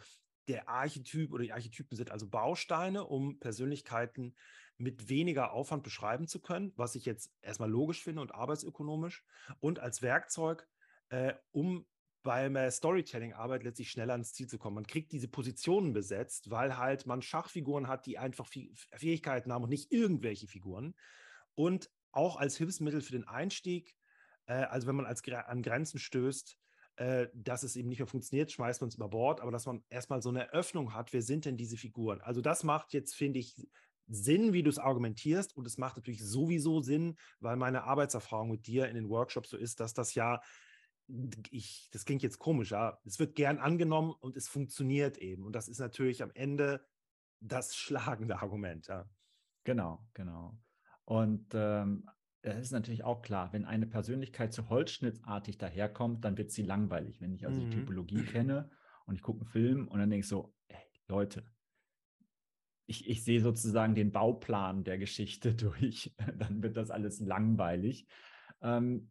der 0.48 0.70
Archetyp 0.70 1.34
oder 1.34 1.44
die 1.44 1.54
Archetypen 1.54 1.96
sind 1.96 2.12
also 2.12 2.28
Bausteine, 2.28 3.06
um 3.06 3.40
Persönlichkeiten 3.40 4.36
mit 4.78 5.10
weniger 5.10 5.52
Aufwand 5.52 5.84
beschreiben 5.84 6.28
zu 6.28 6.40
können, 6.40 6.72
was 6.76 6.96
ich 6.96 7.06
jetzt 7.06 7.34
erstmal 7.42 7.70
logisch 7.70 8.04
finde 8.04 8.22
und 8.22 8.34
arbeitsökonomisch 8.34 9.26
und 9.60 9.80
als 9.80 10.02
Werkzeug, 10.02 10.68
äh, 11.10 11.34
um 11.52 11.86
beim 12.24 12.58
Storytelling-Arbeit 12.70 13.64
letztlich 13.64 13.90
schneller 13.90 14.12
ans 14.12 14.34
Ziel 14.34 14.48
zu 14.48 14.58
kommen. 14.58 14.76
Man 14.76 14.88
kriegt 14.88 15.14
diese 15.14 15.30
Positionen 15.30 15.94
besetzt, 15.94 16.50
weil 16.50 16.78
halt 16.78 17.06
man 17.06 17.22
Schachfiguren 17.22 17.88
hat, 17.88 18.06
die 18.06 18.18
einfach 18.18 18.48
Fähigkeiten 18.48 19.54
haben 19.54 19.64
und 19.64 19.70
nicht 19.70 19.94
irgendwelche 19.94 20.48
Figuren. 20.48 20.94
Und 21.56 21.90
auch 22.12 22.36
als 22.36 22.58
Hilfsmittel 22.58 23.02
für 23.02 23.14
den 23.14 23.28
Einstieg, 23.28 23.96
äh, 24.46 24.54
also 24.54 24.88
wenn 24.88 24.96
man 24.96 25.06
als, 25.06 25.24
an 25.26 25.62
Grenzen 25.62 26.00
stößt, 26.00 26.60
äh, 26.98 27.28
dass 27.34 27.64
es 27.64 27.76
eben 27.76 27.90
nicht 27.90 28.00
mehr 28.00 28.08
funktioniert, 28.08 28.52
schmeißt 28.52 28.82
man 28.82 28.90
es 28.90 28.96
über 28.96 29.08
Bord, 29.08 29.42
aber 29.42 29.52
dass 29.52 29.66
man 29.66 29.84
erstmal 29.90 30.22
so 30.22 30.30
eine 30.30 30.52
Öffnung 30.52 30.94
hat, 30.94 31.14
wer 31.14 31.22
sind 31.22 31.46
denn 31.46 31.58
diese 31.58 31.78
Figuren? 31.78 32.22
Also 32.22 32.42
das 32.42 32.64
macht 32.64 32.94
jetzt, 32.94 33.16
finde 33.16 33.40
ich, 33.40 33.56
Sinn, 34.10 34.54
wie 34.54 34.64
du 34.64 34.70
es 34.70 34.80
argumentierst 34.80 35.56
und 35.56 35.68
es 35.68 35.78
macht 35.78 35.98
natürlich 35.98 36.24
sowieso 36.24 36.82
Sinn, 36.82 37.18
weil 37.40 37.58
meine 37.58 37.84
Arbeitserfahrung 37.84 38.50
mit 38.50 38.66
dir 38.66 38.88
in 38.88 38.96
den 38.96 39.10
Workshops 39.10 39.50
so 39.50 39.58
ist, 39.58 39.80
dass 39.80 39.94
das 39.94 40.16
ja 40.16 40.42
ich, 41.52 41.90
das 41.92 42.06
klingt 42.06 42.22
jetzt 42.22 42.40
komisch, 42.40 42.72
ja, 42.72 43.00
es 43.06 43.20
wird 43.20 43.36
gern 43.36 43.60
angenommen 43.60 44.14
und 44.20 44.36
es 44.36 44.48
funktioniert 44.48 45.18
eben. 45.18 45.44
Und 45.44 45.54
das 45.54 45.68
ist 45.68 45.80
natürlich 45.80 46.22
am 46.22 46.32
Ende 46.34 46.86
das 47.40 47.76
schlagende 47.78 48.42
Argument, 48.42 48.88
ja. 48.88 49.10
Genau, 49.64 50.06
genau. 50.14 50.58
Und 51.06 51.48
ähm, 51.54 52.10
das 52.42 52.60
ist 52.60 52.72
natürlich 52.72 53.04
auch 53.04 53.22
klar, 53.22 53.52
wenn 53.52 53.66
eine 53.66 53.88
Persönlichkeit 53.88 54.54
so 54.54 54.70
holzschnittartig 54.70 55.58
daherkommt, 55.58 56.24
dann 56.24 56.38
wird 56.38 56.52
sie 56.52 56.64
langweilig. 56.64 57.20
Wenn 57.22 57.34
ich 57.34 57.46
also 57.46 57.60
mhm. 57.60 57.70
die 57.70 57.78
Typologie 57.78 58.24
kenne 58.24 58.70
und 59.06 59.16
ich 59.16 59.22
gucke 59.22 59.42
einen 59.42 59.50
Film 59.50 59.88
und 59.88 60.00
dann 60.00 60.10
denke 60.10 60.22
ich 60.22 60.28
so, 60.28 60.54
ey, 60.68 60.78
Leute, 61.08 61.44
ich, 62.86 63.10
ich 63.10 63.24
sehe 63.24 63.42
sozusagen 63.42 63.96
den 63.96 64.12
Bauplan 64.12 64.84
der 64.84 64.98
Geschichte 64.98 65.54
durch, 65.56 66.16
dann 66.38 66.64
wird 66.64 66.78
das 66.78 66.92
alles 66.92 67.20
langweilig. 67.20 68.08
Ähm, 68.62 69.10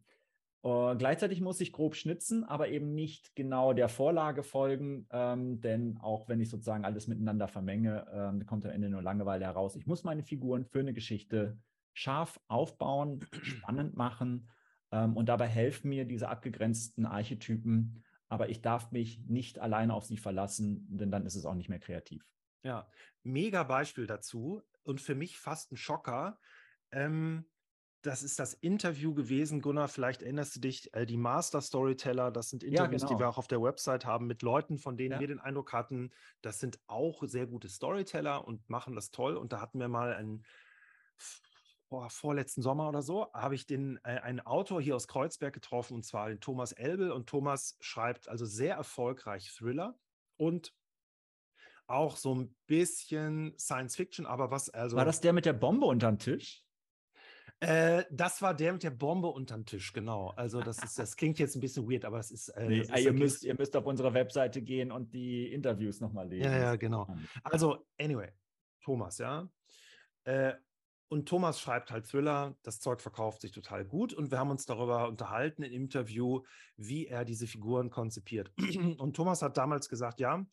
Uh, 0.63 0.95
gleichzeitig 0.97 1.39
muss 1.39 1.61
ich 1.61 1.71
grob 1.71 1.95
schnitzen, 1.95 2.43
aber 2.43 2.67
eben 2.67 2.93
nicht 2.93 3.35
genau 3.35 3.73
der 3.73 3.87
Vorlage 3.87 4.43
folgen, 4.43 5.07
ähm, 5.11 5.61
denn 5.61 5.97
auch 6.01 6.27
wenn 6.27 6.41
ich 6.41 6.49
sozusagen 6.49 6.83
alles 6.83 7.07
miteinander 7.07 7.47
vermenge, 7.47 8.05
ähm, 8.11 8.45
kommt 8.45 8.65
am 8.65 8.71
Ende 8.71 8.89
nur 8.89 9.03
Langeweile 9.03 9.45
heraus. 9.45 9.75
Ich 9.75 9.85
muss 9.85 10.03
meine 10.03 10.23
Figuren 10.23 10.65
für 10.65 10.79
eine 10.79 10.93
Geschichte 10.93 11.57
scharf 11.97 12.39
aufbauen, 12.47 13.25
spannend 13.41 13.97
machen 13.97 14.49
ähm, 14.91 15.17
und 15.17 15.27
dabei 15.27 15.47
helfen 15.47 15.89
mir 15.89 16.05
diese 16.05 16.29
abgegrenzten 16.29 17.05
Archetypen, 17.07 18.03
aber 18.29 18.49
ich 18.49 18.61
darf 18.61 18.91
mich 18.91 19.19
nicht 19.25 19.59
alleine 19.59 19.93
auf 19.93 20.05
sie 20.05 20.17
verlassen, 20.17 20.85
denn 20.89 21.09
dann 21.09 21.25
ist 21.25 21.35
es 21.35 21.45
auch 21.45 21.55
nicht 21.55 21.69
mehr 21.69 21.79
kreativ. 21.79 22.23
Ja, 22.63 22.87
mega 23.23 23.63
Beispiel 23.63 24.05
dazu 24.05 24.61
und 24.83 25.01
für 25.01 25.15
mich 25.15 25.39
fast 25.39 25.71
ein 25.71 25.77
Schocker. 25.77 26.39
Ähm, 26.91 27.45
das 28.03 28.21
ist 28.21 28.37
das 28.37 28.53
Interview 28.53 29.15
gewesen, 29.15 29.59
Gunnar, 29.61 29.87
vielleicht 29.87 30.21
erinnerst 30.21 30.55
du 30.55 30.59
dich, 30.59 30.93
äh, 30.93 31.07
die 31.07 31.17
Master 31.17 31.61
Storyteller, 31.61 32.31
das 32.31 32.49
sind 32.49 32.63
Interviews, 32.63 33.01
ja, 33.01 33.07
genau. 33.07 33.17
die 33.17 33.19
wir 33.23 33.27
auch 33.27 33.39
auf 33.39 33.47
der 33.47 33.61
Website 33.61 34.05
haben 34.05 34.27
mit 34.27 34.43
Leuten, 34.43 34.77
von 34.77 34.97
denen 34.97 35.13
ja. 35.13 35.19
wir 35.19 35.27
den 35.27 35.39
Eindruck 35.39 35.73
hatten, 35.73 36.11
das 36.43 36.59
sind 36.59 36.79
auch 36.85 37.23
sehr 37.23 37.47
gute 37.47 37.69
Storyteller 37.69 38.47
und 38.47 38.69
machen 38.69 38.93
das 38.93 39.09
toll. 39.09 39.35
Und 39.35 39.51
da 39.51 39.61
hatten 39.61 39.79
wir 39.79 39.87
mal 39.87 40.13
einen 40.13 40.45
oh, 41.89 42.07
vorletzten 42.09 42.61
Sommer 42.61 42.89
oder 42.89 43.01
so, 43.01 43.31
habe 43.33 43.55
ich 43.55 43.65
den, 43.65 43.99
äh, 44.03 44.19
einen 44.19 44.39
Autor 44.39 44.81
hier 44.81 44.95
aus 44.95 45.07
Kreuzberg 45.07 45.53
getroffen, 45.53 45.95
und 45.95 46.03
zwar 46.03 46.29
den 46.29 46.39
Thomas 46.39 46.71
Elbel. 46.71 47.11
Und 47.11 47.27
Thomas 47.27 47.77
schreibt 47.79 48.27
also 48.27 48.45
sehr 48.45 48.75
erfolgreich 48.75 49.53
Thriller 49.53 49.97
und 50.37 50.73
auch 51.87 52.17
so 52.17 52.35
ein 52.35 52.55
bisschen 52.67 53.57
Science 53.57 53.95
Fiction, 53.95 54.25
aber 54.25 54.51
was 54.51 54.69
also. 54.69 54.97
War 54.97 55.05
das 55.05 55.21
der 55.21 55.33
mit 55.33 55.45
der 55.45 55.53
Bombe 55.53 55.85
unterm 55.85 56.19
Tisch? 56.19 56.63
Äh, 57.59 58.03
das 58.11 58.41
war 58.41 58.53
der 58.53 58.73
mit 58.73 58.83
der 58.83 58.91
Bombe 58.91 59.29
unterm 59.29 59.65
Tisch, 59.65 59.91
genau. 59.93 60.29
Also 60.35 60.61
das 60.61 60.83
ist, 60.83 60.99
das 60.99 61.15
klingt 61.15 61.39
jetzt 61.39 61.55
ein 61.55 61.61
bisschen 61.61 61.89
weird, 61.89 62.05
aber 62.05 62.19
es 62.19 62.29
ist. 62.29 62.49
Äh, 62.49 62.67
nee, 62.67 62.79
ist 62.81 62.95
ihr, 62.99 63.13
müsst, 63.13 63.43
ihr 63.43 63.55
müsst 63.55 63.75
auf 63.75 63.85
unsere 63.85 64.13
Webseite 64.13 64.61
gehen 64.61 64.91
und 64.91 65.13
die 65.13 65.51
Interviews 65.51 65.99
nochmal 65.99 66.27
lesen. 66.27 66.51
Ja, 66.51 66.57
ja, 66.57 66.75
genau. 66.75 67.07
Also, 67.43 67.87
anyway, 67.97 68.31
Thomas, 68.81 69.17
ja. 69.17 69.49
Äh, 70.25 70.53
und 71.09 71.29
Thomas 71.29 71.61
schreibt 71.61 71.91
halt 71.91 72.05
Thriller, 72.07 72.57
das 72.63 72.79
Zeug 72.79 73.01
verkauft 73.01 73.41
sich 73.41 73.51
total 73.51 73.85
gut 73.85 74.13
und 74.13 74.31
wir 74.31 74.39
haben 74.39 74.51
uns 74.51 74.65
darüber 74.65 75.07
unterhalten 75.07 75.63
im 75.63 75.71
Interview, 75.71 76.43
wie 76.75 77.07
er 77.07 77.23
diese 77.23 77.47
Figuren 77.47 77.89
konzipiert. 77.89 78.51
Und 78.97 79.15
Thomas 79.15 79.41
hat 79.41 79.57
damals 79.57 79.89
gesagt, 79.89 80.19
ja, 80.19 80.45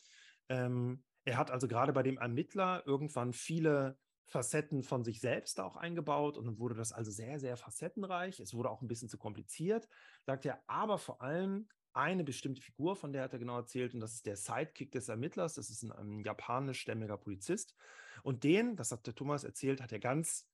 ähm, 0.48 1.02
er 1.24 1.38
hat 1.38 1.50
also 1.50 1.66
gerade 1.66 1.92
bei 1.92 2.02
dem 2.02 2.18
Ermittler 2.18 2.82
irgendwann 2.86 3.32
viele 3.32 3.98
Facetten 4.26 4.82
von 4.82 5.04
sich 5.04 5.20
selbst 5.20 5.60
auch 5.60 5.76
eingebaut 5.76 6.38
und 6.38 6.46
dann 6.46 6.58
wurde 6.58 6.74
das 6.74 6.92
also 6.92 7.10
sehr, 7.10 7.38
sehr 7.38 7.56
facettenreich. 7.56 8.40
Es 8.40 8.54
wurde 8.54 8.70
auch 8.70 8.80
ein 8.80 8.88
bisschen 8.88 9.08
zu 9.08 9.18
kompliziert, 9.18 9.88
sagt 10.22 10.46
er, 10.46 10.62
aber 10.66 10.98
vor 10.98 11.20
allem 11.20 11.68
eine 11.94 12.24
bestimmte 12.24 12.60
Figur, 12.60 12.96
von 12.96 13.12
der 13.12 13.22
hat 13.22 13.32
er 13.32 13.38
genau 13.38 13.56
erzählt, 13.56 13.94
und 13.94 14.00
das 14.00 14.14
ist 14.14 14.26
der 14.26 14.36
Sidekick 14.36 14.92
des 14.92 15.08
Ermittlers. 15.08 15.54
Das 15.54 15.70
ist 15.70 15.82
ein, 15.82 15.92
ein 15.92 16.20
japanischstämmiger 16.20 17.16
Polizist. 17.16 17.74
Und 18.22 18.44
den, 18.44 18.76
das 18.76 18.92
hat 18.92 19.06
der 19.06 19.14
Thomas 19.14 19.44
erzählt, 19.44 19.80
hat 19.80 19.92
er 19.92 20.00
ganz 20.00 20.48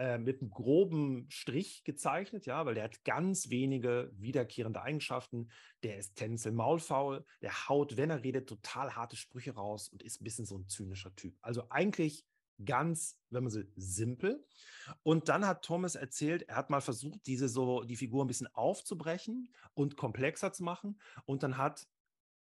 äh, 0.00 0.16
mit 0.16 0.40
einem 0.40 0.50
groben 0.50 1.26
Strich 1.30 1.84
gezeichnet, 1.84 2.46
ja, 2.46 2.64
weil 2.64 2.74
der 2.74 2.84
hat 2.84 3.04
ganz 3.04 3.50
wenige 3.50 4.10
wiederkehrende 4.14 4.80
Eigenschaften. 4.80 5.50
Der 5.82 5.98
ist 5.98 6.18
maulfaul, 6.50 7.24
der 7.42 7.68
haut, 7.68 7.96
wenn 7.98 8.08
er 8.08 8.22
redet, 8.22 8.48
total 8.48 8.96
harte 8.96 9.16
Sprüche 9.16 9.54
raus 9.54 9.88
und 9.88 10.02
ist 10.02 10.20
ein 10.20 10.24
bisschen 10.24 10.46
so 10.46 10.56
ein 10.56 10.68
zynischer 10.68 11.14
Typ. 11.16 11.36
Also 11.42 11.68
eigentlich 11.68 12.24
ganz, 12.64 13.18
wenn 13.30 13.44
man 13.44 13.50
so 13.50 13.62
simpel. 13.76 14.44
Und 15.02 15.28
dann 15.28 15.46
hat 15.46 15.64
Thomas 15.64 15.94
erzählt, 15.94 16.42
er 16.48 16.56
hat 16.56 16.70
mal 16.70 16.80
versucht, 16.80 17.26
diese 17.26 17.48
so 17.48 17.82
die 17.84 17.96
Figur 17.96 18.24
ein 18.24 18.28
bisschen 18.28 18.52
aufzubrechen 18.54 19.52
und 19.74 19.96
komplexer 19.96 20.52
zu 20.52 20.64
machen. 20.64 21.00
Und 21.24 21.42
dann 21.42 21.56
hat 21.56 21.86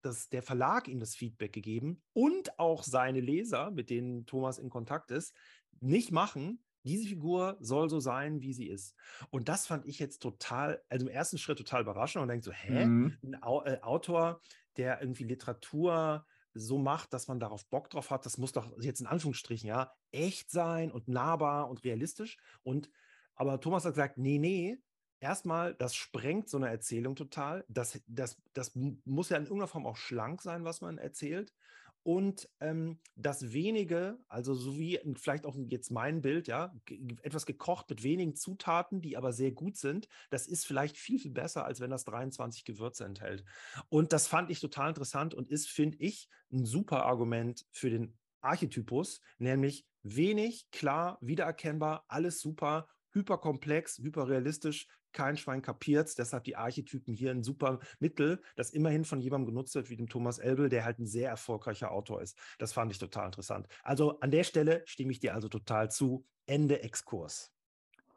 das, 0.02 0.28
der 0.28 0.42
Verlag 0.42 0.88
ihm 0.88 1.00
das 1.00 1.14
Feedback 1.14 1.52
gegeben 1.52 2.02
und 2.12 2.58
auch 2.58 2.82
seine 2.82 3.20
Leser, 3.20 3.70
mit 3.70 3.90
denen 3.90 4.26
Thomas 4.26 4.58
in 4.58 4.70
Kontakt 4.70 5.10
ist, 5.10 5.34
nicht 5.80 6.10
machen. 6.10 6.64
Diese 6.84 7.08
Figur 7.08 7.56
soll 7.60 7.88
so 7.88 8.00
sein, 8.00 8.42
wie 8.42 8.52
sie 8.52 8.66
ist. 8.66 8.96
Und 9.30 9.48
das 9.48 9.66
fand 9.66 9.86
ich 9.86 10.00
jetzt 10.00 10.18
total, 10.18 10.82
also 10.88 11.06
im 11.06 11.12
ersten 11.12 11.38
Schritt 11.38 11.58
total 11.58 11.82
überraschend 11.82 12.22
und 12.22 12.28
denkt 12.28 12.44
so, 12.44 12.50
hä? 12.50 12.86
Mhm. 12.86 13.18
Ein 13.22 13.34
äh, 13.34 13.78
Autor, 13.82 14.40
der 14.76 15.00
irgendwie 15.00 15.24
Literatur 15.24 16.26
so 16.54 16.78
macht, 16.78 17.12
dass 17.12 17.28
man 17.28 17.40
darauf 17.40 17.66
Bock 17.68 17.90
drauf 17.90 18.10
hat, 18.10 18.26
das 18.26 18.38
muss 18.38 18.52
doch 18.52 18.70
jetzt 18.80 19.00
in 19.00 19.06
Anführungsstrichen, 19.06 19.68
ja, 19.68 19.92
echt 20.10 20.50
sein 20.50 20.90
und 20.90 21.08
nahbar 21.08 21.68
und 21.68 21.84
realistisch. 21.84 22.36
Und 22.62 22.90
aber 23.34 23.60
Thomas 23.60 23.84
hat 23.84 23.94
gesagt, 23.94 24.18
nee, 24.18 24.38
nee, 24.38 24.78
erstmal, 25.20 25.74
das 25.74 25.94
sprengt 25.94 26.48
so 26.48 26.58
eine 26.58 26.68
Erzählung 26.68 27.16
total. 27.16 27.64
Das, 27.68 28.02
das, 28.06 28.40
das 28.52 28.72
muss 28.74 29.30
ja 29.30 29.36
in 29.36 29.44
irgendeiner 29.44 29.68
Form 29.68 29.86
auch 29.86 29.96
schlank 29.96 30.42
sein, 30.42 30.64
was 30.64 30.80
man 30.80 30.98
erzählt. 30.98 31.54
Und 32.04 32.48
ähm, 32.60 32.98
das 33.14 33.52
wenige, 33.52 34.18
also 34.28 34.54
so 34.54 34.78
wie 34.78 34.98
vielleicht 35.16 35.46
auch 35.46 35.56
jetzt 35.68 35.90
mein 35.90 36.20
Bild, 36.20 36.48
ja, 36.48 36.74
etwas 37.22 37.46
gekocht 37.46 37.88
mit 37.90 38.02
wenigen 38.02 38.34
Zutaten, 38.34 39.00
die 39.00 39.16
aber 39.16 39.32
sehr 39.32 39.52
gut 39.52 39.76
sind, 39.76 40.08
das 40.30 40.48
ist 40.48 40.66
vielleicht 40.66 40.96
viel, 40.96 41.20
viel 41.20 41.30
besser, 41.30 41.64
als 41.64 41.80
wenn 41.80 41.90
das 41.90 42.04
23 42.04 42.64
Gewürze 42.64 43.04
enthält. 43.04 43.44
Und 43.88 44.12
das 44.12 44.26
fand 44.26 44.50
ich 44.50 44.60
total 44.60 44.88
interessant 44.88 45.32
und 45.34 45.48
ist, 45.48 45.68
finde 45.68 45.98
ich, 45.98 46.28
ein 46.52 46.64
super 46.64 47.04
Argument 47.04 47.64
für 47.70 47.90
den 47.90 48.18
Archetypus, 48.40 49.20
nämlich 49.38 49.86
wenig, 50.02 50.68
klar, 50.72 51.18
wiedererkennbar, 51.20 52.04
alles 52.08 52.40
super, 52.40 52.88
hyperkomplex, 53.12 53.98
hyperrealistisch, 53.98 54.88
kein 55.12 55.36
Schwein 55.36 55.62
kapiert. 55.62 56.16
Deshalb 56.18 56.44
die 56.44 56.56
Archetypen 56.56 57.14
hier 57.14 57.30
ein 57.30 57.42
super 57.42 57.80
Mittel, 57.98 58.42
das 58.56 58.70
immerhin 58.70 59.04
von 59.04 59.20
jemandem 59.20 59.48
genutzt 59.48 59.74
wird, 59.74 59.90
wie 59.90 59.96
dem 59.96 60.08
Thomas 60.08 60.38
Elbel, 60.38 60.68
der 60.68 60.84
halt 60.84 60.98
ein 60.98 61.06
sehr 61.06 61.30
erfolgreicher 61.30 61.90
Autor 61.90 62.22
ist. 62.22 62.36
Das 62.58 62.72
fand 62.72 62.92
ich 62.92 62.98
total 62.98 63.26
interessant. 63.26 63.66
Also 63.82 64.20
an 64.20 64.30
der 64.30 64.44
Stelle 64.44 64.82
stimme 64.86 65.12
ich 65.12 65.20
dir 65.20 65.34
also 65.34 65.48
total 65.48 65.90
zu. 65.90 66.26
Ende 66.46 66.82
Exkurs. 66.82 67.52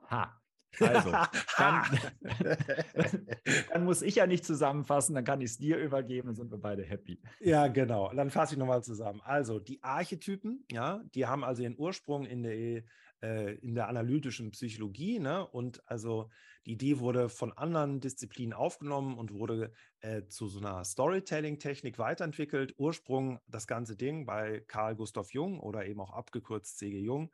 Ha. 0.09 0.41
Also, 0.79 1.11
dann, 1.57 1.83
dann, 3.71 3.85
muss 3.85 4.01
ich 4.01 4.15
ja 4.15 4.27
nicht 4.27 4.45
zusammenfassen, 4.45 5.15
dann 5.15 5.23
kann 5.23 5.41
ich 5.41 5.51
es 5.51 5.57
dir 5.57 5.77
übergeben 5.77 6.29
und 6.29 6.35
sind 6.35 6.51
wir 6.51 6.57
beide 6.57 6.83
happy. 6.83 7.21
Ja, 7.39 7.67
genau. 7.67 8.11
Dann 8.13 8.29
fasse 8.29 8.53
ich 8.53 8.59
nochmal 8.59 8.83
zusammen. 8.83 9.21
Also, 9.23 9.59
die 9.59 9.81
Archetypen, 9.83 10.65
ja, 10.71 11.01
die 11.13 11.25
haben 11.25 11.43
also 11.43 11.63
ihren 11.63 11.77
Ursprung 11.77 12.25
in 12.25 12.43
der 12.43 12.83
äh, 13.21 13.55
in 13.55 13.75
der 13.75 13.87
analytischen 13.87 14.51
Psychologie. 14.51 15.19
Ne? 15.19 15.45
Und 15.47 15.81
also 15.89 16.29
die 16.65 16.73
Idee 16.73 16.99
wurde 16.99 17.29
von 17.29 17.53
anderen 17.53 17.99
Disziplinen 17.99 18.53
aufgenommen 18.53 19.17
und 19.17 19.33
wurde 19.33 19.71
äh, 19.99 20.25
zu 20.27 20.47
so 20.47 20.59
einer 20.59 20.83
Storytelling-Technik 20.83 21.97
weiterentwickelt. 21.99 22.73
Ursprung 22.77 23.39
das 23.47 23.67
ganze 23.67 23.95
Ding 23.95 24.25
bei 24.25 24.61
Carl 24.67 24.95
Gustav 24.95 25.31
Jung 25.31 25.59
oder 25.59 25.85
eben 25.85 25.99
auch 25.99 26.11
abgekürzt 26.11 26.77
C.G. 26.77 26.99
Jung. 26.99 27.31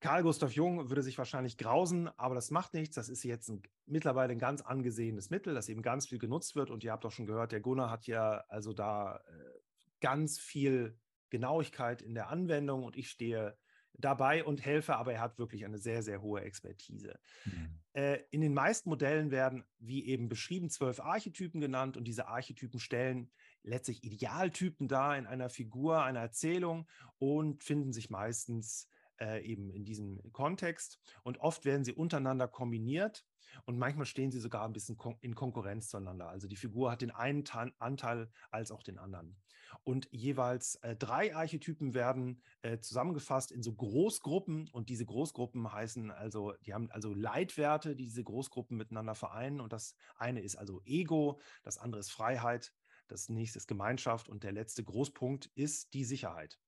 Karl 0.00 0.24
Gustav 0.24 0.52
Jung 0.52 0.88
würde 0.90 1.02
sich 1.02 1.16
wahrscheinlich 1.16 1.56
grausen, 1.56 2.08
aber 2.18 2.34
das 2.34 2.50
macht 2.50 2.74
nichts. 2.74 2.96
Das 2.96 3.08
ist 3.08 3.22
jetzt 3.22 3.48
ein, 3.48 3.62
mittlerweile 3.86 4.32
ein 4.32 4.40
ganz 4.40 4.60
angesehenes 4.60 5.30
Mittel, 5.30 5.54
das 5.54 5.68
eben 5.68 5.80
ganz 5.80 6.08
viel 6.08 6.18
genutzt 6.18 6.56
wird. 6.56 6.70
Und 6.70 6.82
ihr 6.82 6.90
habt 6.90 7.06
auch 7.06 7.12
schon 7.12 7.26
gehört, 7.26 7.52
der 7.52 7.60
Gunnar 7.60 7.88
hat 7.88 8.08
ja 8.08 8.42
also 8.48 8.72
da 8.72 9.18
äh, 9.28 9.60
ganz 10.00 10.40
viel 10.40 10.98
Genauigkeit 11.30 12.02
in 12.02 12.14
der 12.14 12.28
Anwendung 12.28 12.82
und 12.82 12.96
ich 12.96 13.08
stehe 13.08 13.56
dabei 14.04 14.44
und 14.44 14.64
helfe, 14.64 14.96
aber 14.96 15.12
er 15.12 15.20
hat 15.20 15.38
wirklich 15.38 15.64
eine 15.64 15.78
sehr, 15.78 16.02
sehr 16.02 16.22
hohe 16.22 16.42
Expertise. 16.42 17.18
Mhm. 17.44 17.80
Äh, 17.94 18.18
in 18.30 18.40
den 18.40 18.54
meisten 18.54 18.88
Modellen 18.88 19.30
werden, 19.30 19.64
wie 19.78 20.06
eben 20.06 20.28
beschrieben, 20.28 20.70
zwölf 20.70 21.00
Archetypen 21.00 21.60
genannt 21.60 21.96
und 21.96 22.04
diese 22.04 22.28
Archetypen 22.28 22.80
stellen 22.80 23.30
letztlich 23.62 24.02
Idealtypen 24.04 24.88
dar 24.88 25.16
in 25.16 25.26
einer 25.26 25.48
Figur, 25.48 26.02
einer 26.02 26.20
Erzählung 26.20 26.88
und 27.18 27.62
finden 27.62 27.92
sich 27.92 28.10
meistens 28.10 28.88
äh, 29.22 29.40
eben 29.42 29.70
in 29.70 29.84
diesem 29.84 30.20
Kontext. 30.32 30.98
Und 31.22 31.38
oft 31.38 31.64
werden 31.64 31.84
sie 31.84 31.92
untereinander 31.92 32.48
kombiniert 32.48 33.24
und 33.64 33.78
manchmal 33.78 34.06
stehen 34.06 34.32
sie 34.32 34.40
sogar 34.40 34.64
ein 34.64 34.72
bisschen 34.72 34.96
kon 34.96 35.16
in 35.20 35.34
Konkurrenz 35.34 35.88
zueinander. 35.88 36.28
Also 36.28 36.48
die 36.48 36.56
Figur 36.56 36.90
hat 36.90 37.02
den 37.02 37.10
einen 37.10 37.44
Tan 37.44 37.72
Anteil 37.78 38.30
als 38.50 38.72
auch 38.72 38.82
den 38.82 38.98
anderen. 38.98 39.36
Und 39.84 40.08
jeweils 40.10 40.74
äh, 40.76 40.96
drei 40.96 41.34
Archetypen 41.34 41.94
werden 41.94 42.42
äh, 42.62 42.78
zusammengefasst 42.78 43.52
in 43.52 43.62
so 43.62 43.72
Großgruppen. 43.72 44.68
Und 44.68 44.88
diese 44.88 45.06
Großgruppen 45.06 45.72
heißen 45.72 46.10
also, 46.10 46.52
die 46.66 46.74
haben 46.74 46.90
also 46.90 47.14
Leitwerte, 47.14 47.94
die 47.96 48.04
diese 48.04 48.24
Großgruppen 48.24 48.76
miteinander 48.76 49.14
vereinen. 49.14 49.60
Und 49.60 49.72
das 49.72 49.94
eine 50.16 50.40
ist 50.40 50.56
also 50.56 50.82
Ego, 50.84 51.40
das 51.62 51.78
andere 51.78 52.00
ist 52.00 52.10
Freiheit, 52.10 52.74
das 53.08 53.28
nächste 53.28 53.58
ist 53.58 53.66
Gemeinschaft 53.66 54.28
und 54.28 54.42
der 54.42 54.52
letzte 54.52 54.84
Großpunkt 54.84 55.46
ist 55.54 55.94
die 55.94 56.04
Sicherheit. 56.04 56.58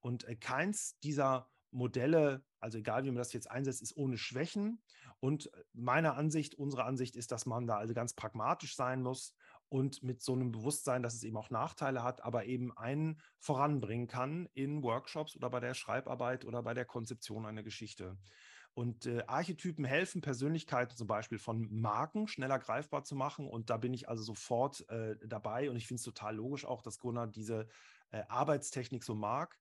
Und 0.00 0.24
äh, 0.24 0.36
keins 0.36 0.98
dieser 1.00 1.48
Modelle, 1.70 2.42
also 2.58 2.78
egal 2.78 3.04
wie 3.04 3.10
man 3.10 3.18
das 3.18 3.32
jetzt 3.32 3.50
einsetzt, 3.50 3.82
ist 3.82 3.96
ohne 3.96 4.18
Schwächen. 4.18 4.82
Und 5.20 5.50
meine 5.72 6.14
Ansicht, 6.14 6.54
unsere 6.54 6.84
Ansicht 6.84 7.16
ist, 7.16 7.32
dass 7.32 7.46
man 7.46 7.66
da 7.66 7.76
also 7.76 7.94
ganz 7.94 8.14
pragmatisch 8.14 8.74
sein 8.74 9.02
muss 9.02 9.34
und 9.68 10.02
mit 10.02 10.22
so 10.22 10.32
einem 10.32 10.50
Bewusstsein, 10.50 11.02
dass 11.02 11.14
es 11.14 11.22
eben 11.22 11.36
auch 11.36 11.50
Nachteile 11.50 12.02
hat, 12.02 12.24
aber 12.24 12.46
eben 12.46 12.76
einen 12.76 13.20
voranbringen 13.38 14.08
kann 14.08 14.48
in 14.54 14.82
Workshops 14.82 15.36
oder 15.36 15.50
bei 15.50 15.60
der 15.60 15.74
Schreibarbeit 15.74 16.44
oder 16.44 16.62
bei 16.62 16.74
der 16.74 16.84
Konzeption 16.84 17.46
einer 17.46 17.62
Geschichte. 17.62 18.16
Und 18.72 19.06
äh, 19.06 19.22
Archetypen 19.26 19.84
helfen, 19.84 20.20
Persönlichkeiten 20.20 20.96
zum 20.96 21.06
Beispiel 21.06 21.38
von 21.38 21.68
Marken 21.70 22.28
schneller 22.28 22.58
greifbar 22.58 23.04
zu 23.04 23.16
machen. 23.16 23.48
Und 23.48 23.68
da 23.68 23.76
bin 23.76 23.92
ich 23.92 24.08
also 24.08 24.22
sofort 24.22 24.88
äh, 24.88 25.16
dabei. 25.26 25.70
Und 25.70 25.76
ich 25.76 25.86
finde 25.86 25.98
es 25.98 26.04
total 26.04 26.36
logisch 26.36 26.64
auch, 26.64 26.80
dass 26.82 26.98
Gunnar 26.98 27.26
diese 27.26 27.66
äh, 28.10 28.22
Arbeitstechnik 28.28 29.02
so 29.02 29.14
mag. 29.14 29.58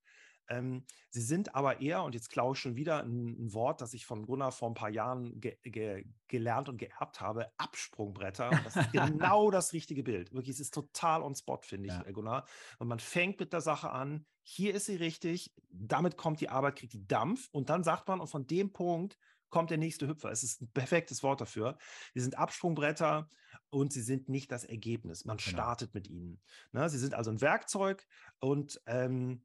Ähm, 0.49 0.83
sie 1.09 1.21
sind 1.21 1.55
aber 1.55 1.79
eher, 1.79 2.03
und 2.03 2.15
jetzt 2.15 2.29
klaue 2.29 2.53
ich 2.53 2.59
schon 2.59 2.75
wieder 2.75 3.03
ein, 3.03 3.35
ein, 3.39 3.53
Wort, 3.53 3.81
das 3.81 3.93
ich 3.93 4.05
von 4.05 4.25
Gunnar 4.25 4.51
vor 4.51 4.69
ein 4.69 4.73
paar 4.73 4.89
Jahren 4.89 5.39
ge 5.39 5.57
ge 5.63 6.05
gelernt 6.27 6.69
und 6.69 6.77
geerbt 6.77 7.21
habe, 7.21 7.51
Absprungbretter. 7.57 8.49
Und 8.49 8.65
das 8.65 8.75
ist 8.75 8.91
genau 8.91 9.51
das 9.51 9.73
richtige 9.73 10.03
Bild. 10.03 10.33
Wirklich, 10.33 10.55
es 10.55 10.59
ist 10.59 10.73
total 10.73 11.21
on 11.21 11.35
spot, 11.35 11.59
finde 11.63 11.87
ich, 11.87 11.93
ja. 11.93 12.05
Äh, 12.05 12.11
Gunnar. 12.11 12.45
Und 12.79 12.87
man 12.87 12.99
fängt 12.99 13.39
mit 13.39 13.53
der 13.53 13.61
Sache 13.61 13.91
an, 13.91 14.25
hier 14.41 14.73
ist 14.73 14.87
sie 14.87 14.95
richtig, 14.95 15.53
damit 15.69 16.17
kommt 16.17 16.41
die 16.41 16.49
Arbeit, 16.49 16.77
kriegt 16.77 16.93
die 16.93 17.07
Dampf 17.07 17.49
und 17.51 17.69
dann 17.69 17.83
sagt 17.83 18.07
man, 18.07 18.19
und 18.19 18.27
von 18.27 18.47
dem 18.47 18.73
Punkt 18.73 19.17
kommt 19.49 19.69
der 19.69 19.77
nächste 19.77 20.07
Hüpfer. 20.07 20.31
Es 20.31 20.43
ist 20.43 20.61
ein 20.61 20.71
perfektes 20.71 21.23
Wort 21.23 21.41
dafür. 21.41 21.77
Sie 22.13 22.21
sind 22.21 22.37
Absprungbretter 22.37 23.29
und 23.69 23.93
sie 23.93 24.01
sind 24.01 24.29
nicht 24.29 24.51
das 24.51 24.63
Ergebnis. 24.63 25.25
Man 25.25 25.37
genau. 25.37 25.49
startet 25.49 25.93
mit 25.93 26.07
ihnen. 26.07 26.41
Ne? 26.71 26.89
Sie 26.89 26.97
sind 26.97 27.13
also 27.13 27.31
ein 27.31 27.41
Werkzeug 27.41 28.05
und 28.39 28.81
ähm, 28.85 29.43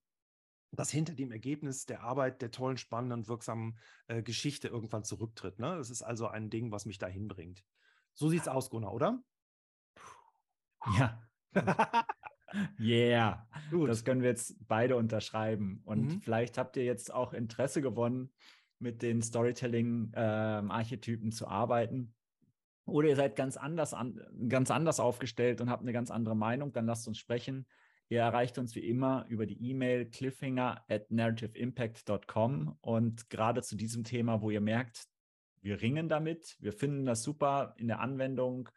das 0.78 0.90
hinter 0.90 1.14
dem 1.14 1.32
Ergebnis 1.32 1.86
der 1.86 2.02
Arbeit, 2.02 2.42
der 2.42 2.50
tollen, 2.50 2.76
spannenden, 2.76 3.28
wirksamen 3.28 3.78
äh, 4.08 4.22
Geschichte 4.22 4.68
irgendwann 4.68 5.04
zurücktritt. 5.04 5.58
Ne? 5.58 5.76
Das 5.76 5.88
ist 5.90 6.02
also 6.02 6.28
ein 6.28 6.50
Ding, 6.50 6.70
was 6.70 6.84
mich 6.86 6.98
dahin 6.98 7.28
bringt. 7.28 7.64
So 8.14 8.28
sieht 8.28 8.42
es 8.42 8.48
aus, 8.48 8.70
Gunnar, 8.70 8.92
oder? 8.92 9.22
Ja. 10.96 11.20
yeah. 12.78 13.48
Gut. 13.70 13.88
Das 13.88 14.04
können 14.04 14.20
wir 14.22 14.28
jetzt 14.28 14.56
beide 14.66 14.96
unterschreiben. 14.96 15.80
Und 15.84 16.06
mhm. 16.06 16.20
vielleicht 16.20 16.58
habt 16.58 16.76
ihr 16.76 16.84
jetzt 16.84 17.12
auch 17.12 17.32
Interesse 17.32 17.82
gewonnen, 17.82 18.32
mit 18.78 19.02
den 19.02 19.22
Storytelling-Archetypen 19.22 21.26
ähm, 21.26 21.32
zu 21.32 21.48
arbeiten. 21.48 22.14
Oder 22.86 23.08
ihr 23.08 23.16
seid 23.16 23.34
ganz 23.34 23.56
anders, 23.56 23.94
an, 23.94 24.20
ganz 24.48 24.70
anders 24.70 25.00
aufgestellt 25.00 25.60
und 25.60 25.70
habt 25.70 25.82
eine 25.82 25.92
ganz 25.92 26.10
andere 26.10 26.36
Meinung, 26.36 26.72
dann 26.72 26.86
lasst 26.86 27.08
uns 27.08 27.18
sprechen. 27.18 27.66
Ihr 28.08 28.20
erreicht 28.20 28.58
uns 28.58 28.74
wie 28.74 28.86
immer 28.86 29.24
über 29.28 29.46
die 29.46 29.70
E-Mail 29.70 30.06
cliffhanger 30.06 30.84
at 30.88 31.10
narrativeimpact.com 31.10 32.78
und 32.80 33.30
gerade 33.30 33.62
zu 33.62 33.76
diesem 33.76 34.04
Thema, 34.04 34.42
wo 34.42 34.50
ihr 34.50 34.60
merkt, 34.60 35.06
wir 35.62 35.80
ringen 35.80 36.08
damit, 36.08 36.56
wir 36.60 36.72
finden 36.72 37.06
das 37.06 37.22
super 37.22 37.74
in 37.78 37.88
der 37.88 38.00
Anwendung, 38.00 38.68